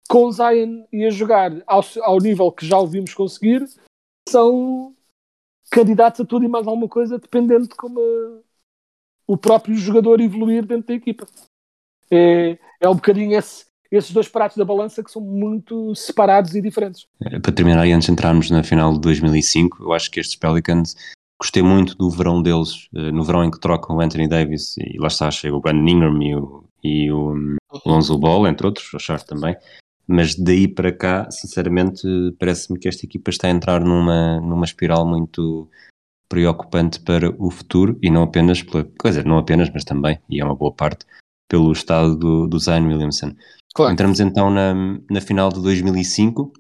[0.08, 3.66] Com Zion e a jogar ao, ao nível que já ouvimos conseguir,
[4.28, 4.94] são
[5.70, 8.44] candidatos a tudo e mais alguma coisa, dependendo de como uh,
[9.26, 11.26] o próprio jogador evoluir dentro da equipa.
[12.10, 13.66] É, é um bocadinho esse,
[13.96, 17.06] esses dois pratos da balança que são muito separados e diferentes.
[17.18, 20.96] Para terminar, e antes de entrarmos na final de 2005, eu acho que estes Pelicans
[21.40, 24.98] gostei muito do verão deles, eh, no verão em que trocam o Anthony Davis e
[24.98, 28.92] lá está, chega o Brandon Ingram e o, e o hum, Lonzo Ball, entre outros,
[28.94, 29.56] o Short também.
[30.06, 32.06] Mas daí para cá, sinceramente,
[32.38, 35.68] parece-me que esta equipa está a entrar numa, numa espiral muito
[36.28, 40.40] preocupante para o futuro e não apenas, pela, quer dizer, não apenas, mas também, e
[40.40, 41.06] é uma boa parte,
[41.48, 43.34] pelo estado do, do Zion Williamson.
[43.74, 43.92] Claro.
[43.92, 44.72] Entramos então na,
[45.10, 46.52] na final de 2005.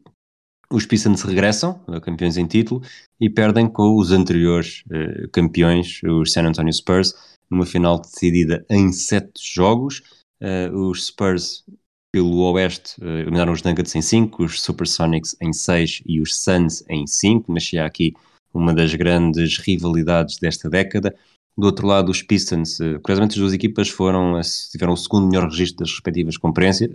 [0.70, 2.82] Os Pistons regressam, campeões em título,
[3.20, 7.14] e perdem com os anteriores eh, campeões, os San Antonio Spurs,
[7.48, 10.02] numa final decidida em sete jogos.
[10.42, 11.64] Uh, os Spurs,
[12.12, 16.82] pelo Oeste, uh, eliminaram os Nuggets em 5, os Supersonics em 6 e os Suns
[16.88, 17.52] em 5.
[17.52, 18.14] Nascia aqui
[18.52, 21.14] uma das grandes rivalidades desta década.
[21.56, 24.40] Do outro lado, os Pistons, uh, curiosamente as duas equipas foram,
[24.70, 26.36] tiveram o segundo melhor registro das respectivas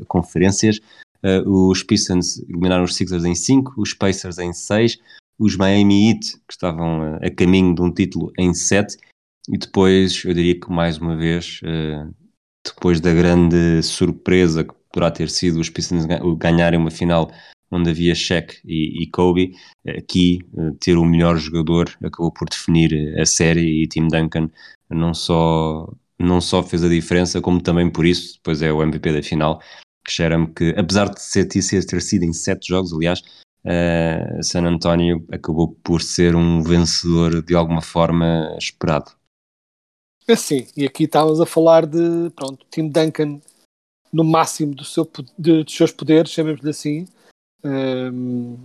[0.07, 0.79] conferências.
[1.23, 4.97] Uh, os Pistons eliminaram os Sixers em 5, os Pacers em 6,
[5.39, 8.97] os Miami Heat, que estavam a caminho de um título, em 7,
[9.49, 11.61] e depois eu diria que mais uma vez,
[12.65, 16.05] depois da grande surpresa que poderá ter sido os Pistons
[16.37, 17.31] ganharem uma final
[17.71, 19.55] onde havia Shaq e, e Kobe,
[19.87, 24.49] aqui uh, ter o melhor jogador acabou por definir a série e Tim Duncan
[24.89, 29.13] não só, não só fez a diferença, como também por isso, depois é o MVP
[29.13, 29.61] da final,
[30.05, 33.21] que cheira-me que, apesar de ser, ter sido em sete jogos, aliás,
[33.65, 39.11] uh, San Antonio acabou por ser um vencedor de alguma forma esperado.
[40.27, 43.39] É sim, e aqui estávamos a falar de, pronto, Tim Duncan
[44.11, 47.07] no máximo do seu, de, dos seus poderes, chamemos-lhe assim,
[47.63, 48.57] um,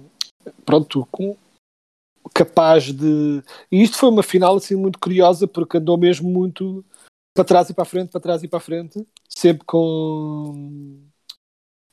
[0.65, 1.37] pronto, com,
[2.33, 3.43] capaz de.
[3.71, 6.85] E isto foi uma final assim muito curiosa porque andou mesmo muito
[7.35, 11.01] para trás e para a frente, para trás e para a frente, sempre com.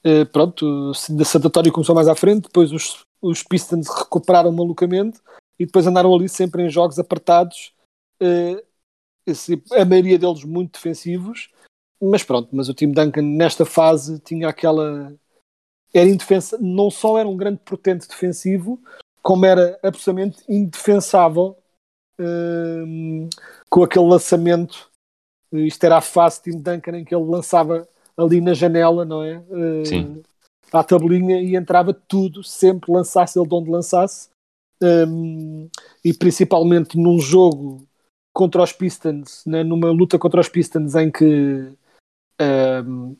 [0.06, 5.20] Uh, pronto, da Santatório começou mais à frente, depois os, os Pistons recuperaram malucamente
[5.60, 7.72] e depois andaram ali sempre em jogos apertados,
[8.22, 8.60] uh,
[9.80, 11.52] a maioria deles muito defensivos,
[12.02, 15.14] mas pronto, mas o time Duncan nesta fase tinha aquela
[15.94, 18.80] era indefensa, não só era um grande potente defensivo,
[19.22, 21.56] como era absolutamente indefensável
[22.20, 23.30] um,
[23.70, 24.90] com aquele lançamento.
[25.52, 29.24] Isto era a fase de Tim Duncan em que ele lançava ali na janela, não
[29.24, 29.44] é?
[29.86, 30.24] Sim.
[30.72, 34.30] À tabelinha e entrava tudo, sempre lançasse ele de onde lançasse.
[34.82, 35.70] Um,
[36.04, 37.86] e principalmente num jogo
[38.34, 41.72] contra os Pistons, né, numa luta contra os Pistons em que
[42.88, 43.16] um,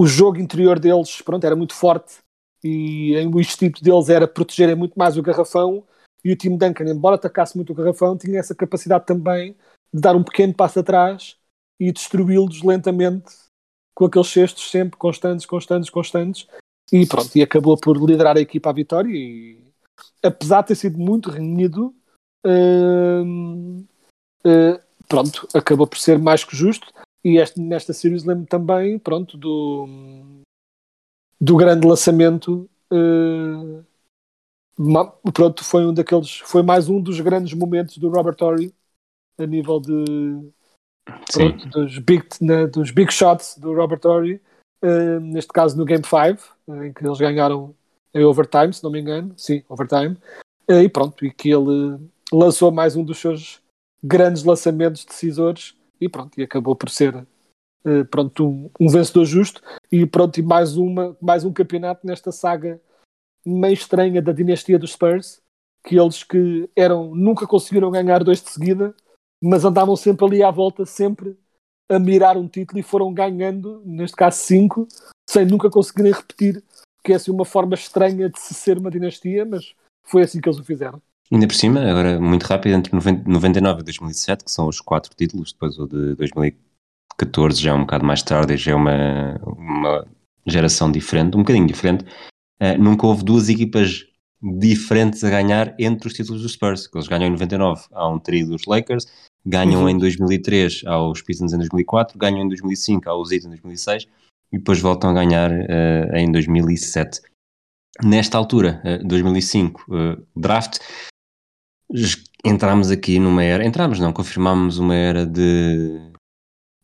[0.00, 2.16] o jogo interior deles pronto, era muito forte
[2.64, 5.84] e o instinto deles era protegerem muito mais o garrafão
[6.24, 9.54] e o time Duncan, embora atacasse muito o garrafão, tinha essa capacidade também
[9.92, 11.36] de dar um pequeno passo atrás
[11.78, 13.30] e destruí-los lentamente
[13.94, 16.46] com aqueles cestos sempre constantes, constantes, constantes
[16.90, 19.62] e pronto, e acabou por liderar a equipa à vitória e
[20.22, 21.94] apesar de ter sido muito renhido
[22.46, 23.84] uh,
[24.46, 26.90] uh, pronto, acabou por ser mais que justo
[27.24, 29.86] e este, nesta series lembro também, pronto, do,
[31.40, 32.68] do grande lançamento.
[32.92, 33.84] Uh,
[35.32, 38.74] pronto, foi um daqueles, foi mais um dos grandes momentos do Robert Torrey
[39.38, 40.52] a nível de
[41.32, 44.40] pronto, dos, big, né, dos big shots do Robert Torrey,
[44.82, 47.74] uh, neste caso no Game 5, em que eles ganharam
[48.14, 50.16] em overtime, se não me engano, sim, overtime,
[50.70, 51.98] uh, e pronto, e que ele
[52.32, 53.60] lançou mais um dos seus
[54.02, 59.62] grandes lançamentos decisores e pronto, e acabou por ser uh, pronto, um, um, vencedor justo
[59.90, 62.80] e pronto, e mais, uma, mais um campeonato nesta saga
[63.44, 65.40] meio estranha da dinastia dos Spurs,
[65.84, 68.94] que eles que eram, nunca conseguiram ganhar dois de seguida,
[69.42, 71.36] mas andavam sempre ali à volta, sempre
[71.88, 74.86] a mirar um título e foram ganhando, neste caso cinco,
[75.28, 76.62] sem nunca conseguirem repetir,
[77.02, 79.74] que é assim uma forma estranha de se ser uma dinastia, mas
[80.04, 81.02] foi assim que eles o fizeram.
[81.32, 85.52] Ainda por cima, agora muito rápido, entre 99 e 2007, que são os quatro títulos,
[85.52, 90.06] depois o de 2014 já é um bocado mais tarde, já é uma, uma
[90.44, 92.04] geração diferente, um bocadinho diferente.
[92.60, 94.06] Uh, nunca houve duas equipas
[94.42, 98.18] diferentes a ganhar entre os títulos dos Spurs, que eles ganham em 99 a um
[98.18, 99.06] trio dos Lakers,
[99.44, 99.88] ganham uhum.
[99.88, 104.06] em 2003 aos Pistons em 2004, ganham em 2005 aos Heat em 2006
[104.52, 107.20] e depois voltam a ganhar uh, em 2007.
[108.02, 110.78] Nesta altura, uh, 2005, uh, draft,
[112.44, 116.12] entramos aqui numa era, entramos não, confirmamos uma era de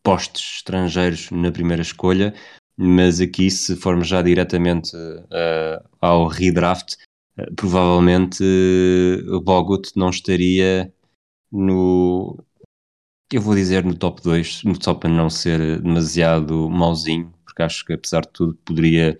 [0.03, 2.33] postos estrangeiros na primeira escolha,
[2.77, 6.95] mas aqui se formos já diretamente uh, ao redraft,
[7.39, 10.93] uh, provavelmente uh, o Bogut não estaria
[11.51, 12.37] no,
[13.31, 17.93] eu vou dizer no top 2, só para não ser demasiado mauzinho, porque acho que
[17.93, 19.19] apesar de tudo poderia,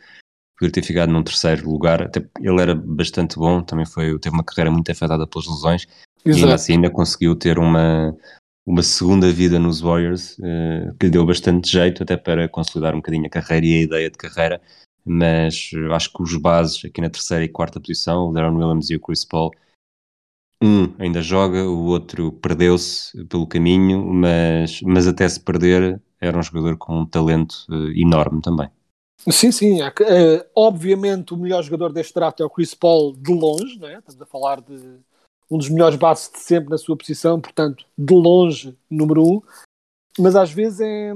[0.58, 4.44] poderia ter ficado num terceiro lugar, até ele era bastante bom, também foi, teve uma
[4.44, 5.88] carreira muito afetada pelas lesões,
[6.26, 6.40] Exato.
[6.40, 8.16] e ainda assim ainda conseguiu ter uma,
[8.66, 12.98] uma segunda vida nos Warriors, uh, que lhe deu bastante jeito até para consolidar um
[12.98, 14.62] bocadinho a carreira e a ideia de carreira,
[15.06, 18.96] mas acho que os bases aqui na terceira e quarta posição, o Darren Williams e
[18.96, 19.52] o Chris Paul,
[20.62, 26.42] um ainda joga, o outro perdeu-se pelo caminho, mas, mas até se perder era um
[26.42, 28.70] jogador com um talento uh, enorme também.
[29.30, 29.82] Sim, sim.
[29.82, 33.98] É, é, obviamente o melhor jogador deste draft é o Chris Paul de longe, né?
[33.98, 35.00] estamos a falar de
[35.50, 39.42] um dos melhores bases de sempre na sua posição, portanto, de longe, número um.
[40.20, 41.14] Mas às vezes é.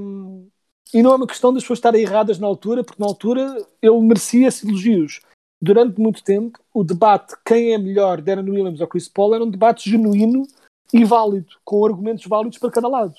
[0.94, 4.00] E não é uma questão das pessoas estarem erradas na altura, porque na altura ele
[4.00, 5.20] merecia esses elogios.
[5.60, 9.50] Durante muito tempo, o debate quem é melhor, Darren Williams ou Chris Paul, era um
[9.50, 10.46] debate genuíno
[10.92, 13.14] e válido, com argumentos válidos para cada lado.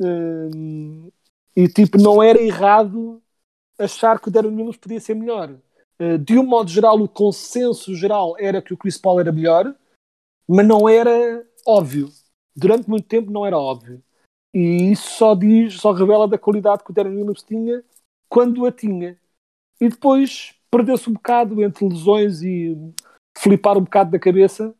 [0.00, 1.10] Hum,
[1.54, 3.20] e tipo, não era errado
[3.78, 5.54] achar que o Darren Williams podia ser melhor.
[6.00, 9.74] Uh, de um modo geral, o consenso geral era que o Chris Paul era melhor,
[10.48, 12.08] mas não era óbvio.
[12.54, 14.02] Durante muito tempo não era óbvio.
[14.54, 17.82] E isso só diz, só revela da qualidade que o Darren Williams tinha
[18.28, 19.18] quando a tinha.
[19.80, 22.76] E depois perdeu-se um bocado entre lesões e
[23.36, 24.74] flipar um bocado da cabeça.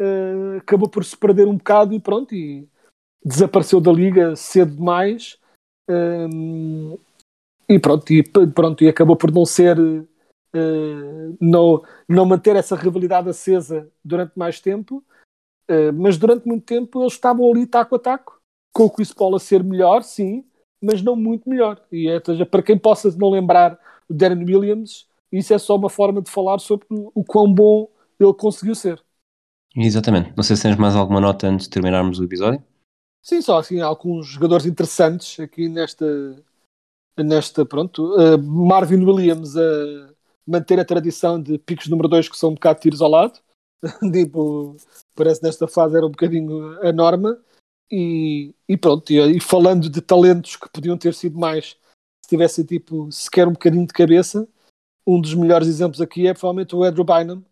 [0.00, 2.34] Uh, acabou por se perder um bocado e pronto.
[2.34, 2.68] E
[3.24, 5.38] desapareceu da liga cedo demais.
[5.90, 6.98] Uh,
[7.68, 9.78] e pronto, e, pronto, e acabou por não ser.
[9.78, 15.04] Uh, não, não manter essa rivalidade acesa durante mais tempo
[15.70, 18.40] Uh, mas durante muito tempo eles estavam ali taco a taco,
[18.72, 20.42] com o Chris Paul a ser melhor, sim,
[20.82, 21.84] mas não muito melhor.
[21.92, 25.90] E é, seja, para quem possa não lembrar o Darren Williams, isso é só uma
[25.90, 27.86] forma de falar sobre o quão bom
[28.18, 29.02] ele conseguiu ser.
[29.76, 30.32] Exatamente.
[30.34, 32.64] Não sei se tens mais alguma nota antes de terminarmos o episódio.
[33.22, 36.06] Sim, só assim, alguns jogadores interessantes aqui nesta,
[37.22, 38.14] nesta pronto.
[38.14, 40.14] Uh, Marvin Williams a
[40.46, 43.38] manter a tradição de picos número 2 que são um bocado tiros ao lado.
[44.12, 44.76] tipo,
[45.14, 47.38] parece nesta fase era um bocadinho a norma.
[47.90, 51.76] E, e pronto, e, e, falando de talentos que podiam ter sido mais
[52.22, 54.46] se tivessem tipo sequer um bocadinho de cabeça,
[55.06, 57.42] um dos melhores exemplos aqui é provavelmente o Andrew Bynum,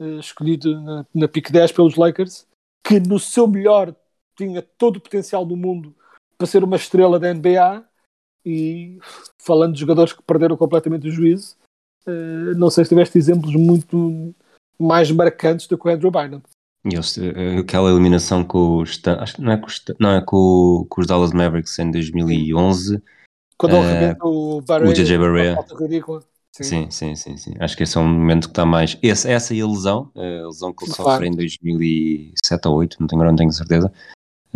[0.00, 2.46] uh, escolhido na, na pick 10 pelos Lakers,
[2.84, 3.94] que no seu melhor
[4.36, 5.94] tinha todo o potencial do mundo
[6.36, 7.84] para ser uma estrela da NBA.
[8.44, 8.98] E
[9.38, 11.56] falando de jogadores que perderam completamente o juízo,
[12.06, 14.34] uh, não sei se tiveste exemplos muito
[14.78, 16.42] mais marcantes do que o Andrew Bynum.
[16.84, 20.86] E eh, aquela eliminação com os acho que não é com os, não é com,
[20.86, 23.02] com os Dallas Mavericks em 2011
[23.56, 25.56] quando uh, arrebenta o Barret, o JJ Barret
[26.52, 26.88] sim.
[26.90, 27.14] sim.
[27.16, 28.98] sim, sim, Acho que esse é um momento que está mais.
[29.02, 33.06] Esse, essa e a lesão, a lesão que ele sofre em 2007 ou 2008, não
[33.06, 33.92] tenho, não tenho certeza.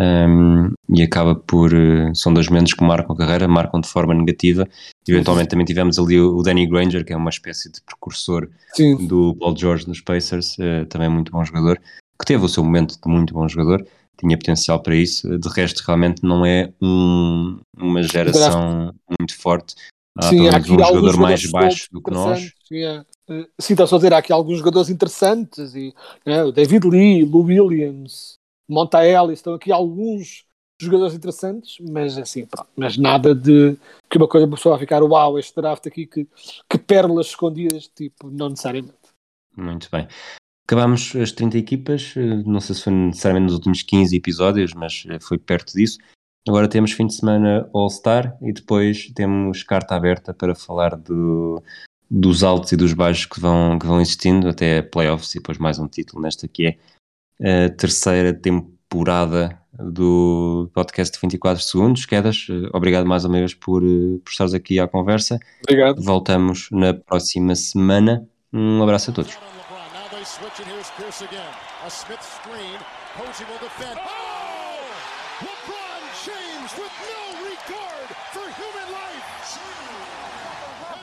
[0.00, 1.74] Um, e acaba por.
[1.74, 4.68] Eh, são dois momentos que marcam a carreira, marcam de forma negativa.
[5.06, 9.08] Eventualmente também tivemos ali o, Danny Granger, que é uma espécie de precursor Sim.
[9.08, 11.80] do Paul George nos Pacers, uh, também muito bom jogador,
[12.18, 13.84] que teve o seu momento de muito bom jogador,
[14.18, 15.36] tinha potencial para isso.
[15.36, 19.74] De resto, realmente não é um, uma geração muito forte.
[20.16, 22.52] Há Sim, há aqui um jogador mais baixo do que nós.
[22.68, 23.04] Sim, é.
[23.60, 25.92] Sim, está só a dizer, há aqui alguns jogadores interessantes, e,
[26.24, 28.37] né, o David Lee, Lou Williams,
[28.68, 30.44] Monta Ellis, estão aqui alguns
[30.80, 33.76] jogadores interessantes, mas assim, pronto, mas nada de
[34.08, 36.26] que uma coisa a pessoa vai ficar, uau, este draft aqui, que,
[36.68, 38.94] que pérolas escondidas, tipo, não necessariamente.
[39.56, 40.06] Muito bem.
[40.66, 45.04] Acabámos as 30 equipas, eh, não sei se foi necessariamente nos últimos 15 episódios, mas
[45.08, 45.98] eh, foi perto disso.
[46.46, 51.62] Agora temos fim de semana All-Star e depois temos carta aberta para falar do,
[52.10, 55.78] dos altos e dos baixos que vão, que vão existindo, até playoffs e depois mais
[55.78, 56.78] um título nesta que é
[57.40, 62.04] a terceira temporada do podcast de 24 segundos.
[62.04, 65.38] Quedas, eh, obrigado mais uma vez por, eh, por estares aqui à conversa.
[65.62, 66.02] Obrigado.
[66.02, 68.26] Voltamos na próxima semana.
[68.52, 69.38] Um abraço a todos.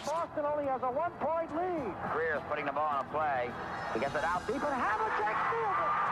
[0.06, 1.94] Boston only has a one-point lead.
[2.14, 3.50] Greer's putting the ball on a play.
[3.94, 6.05] He gets it out deep, and Havlicek steals it.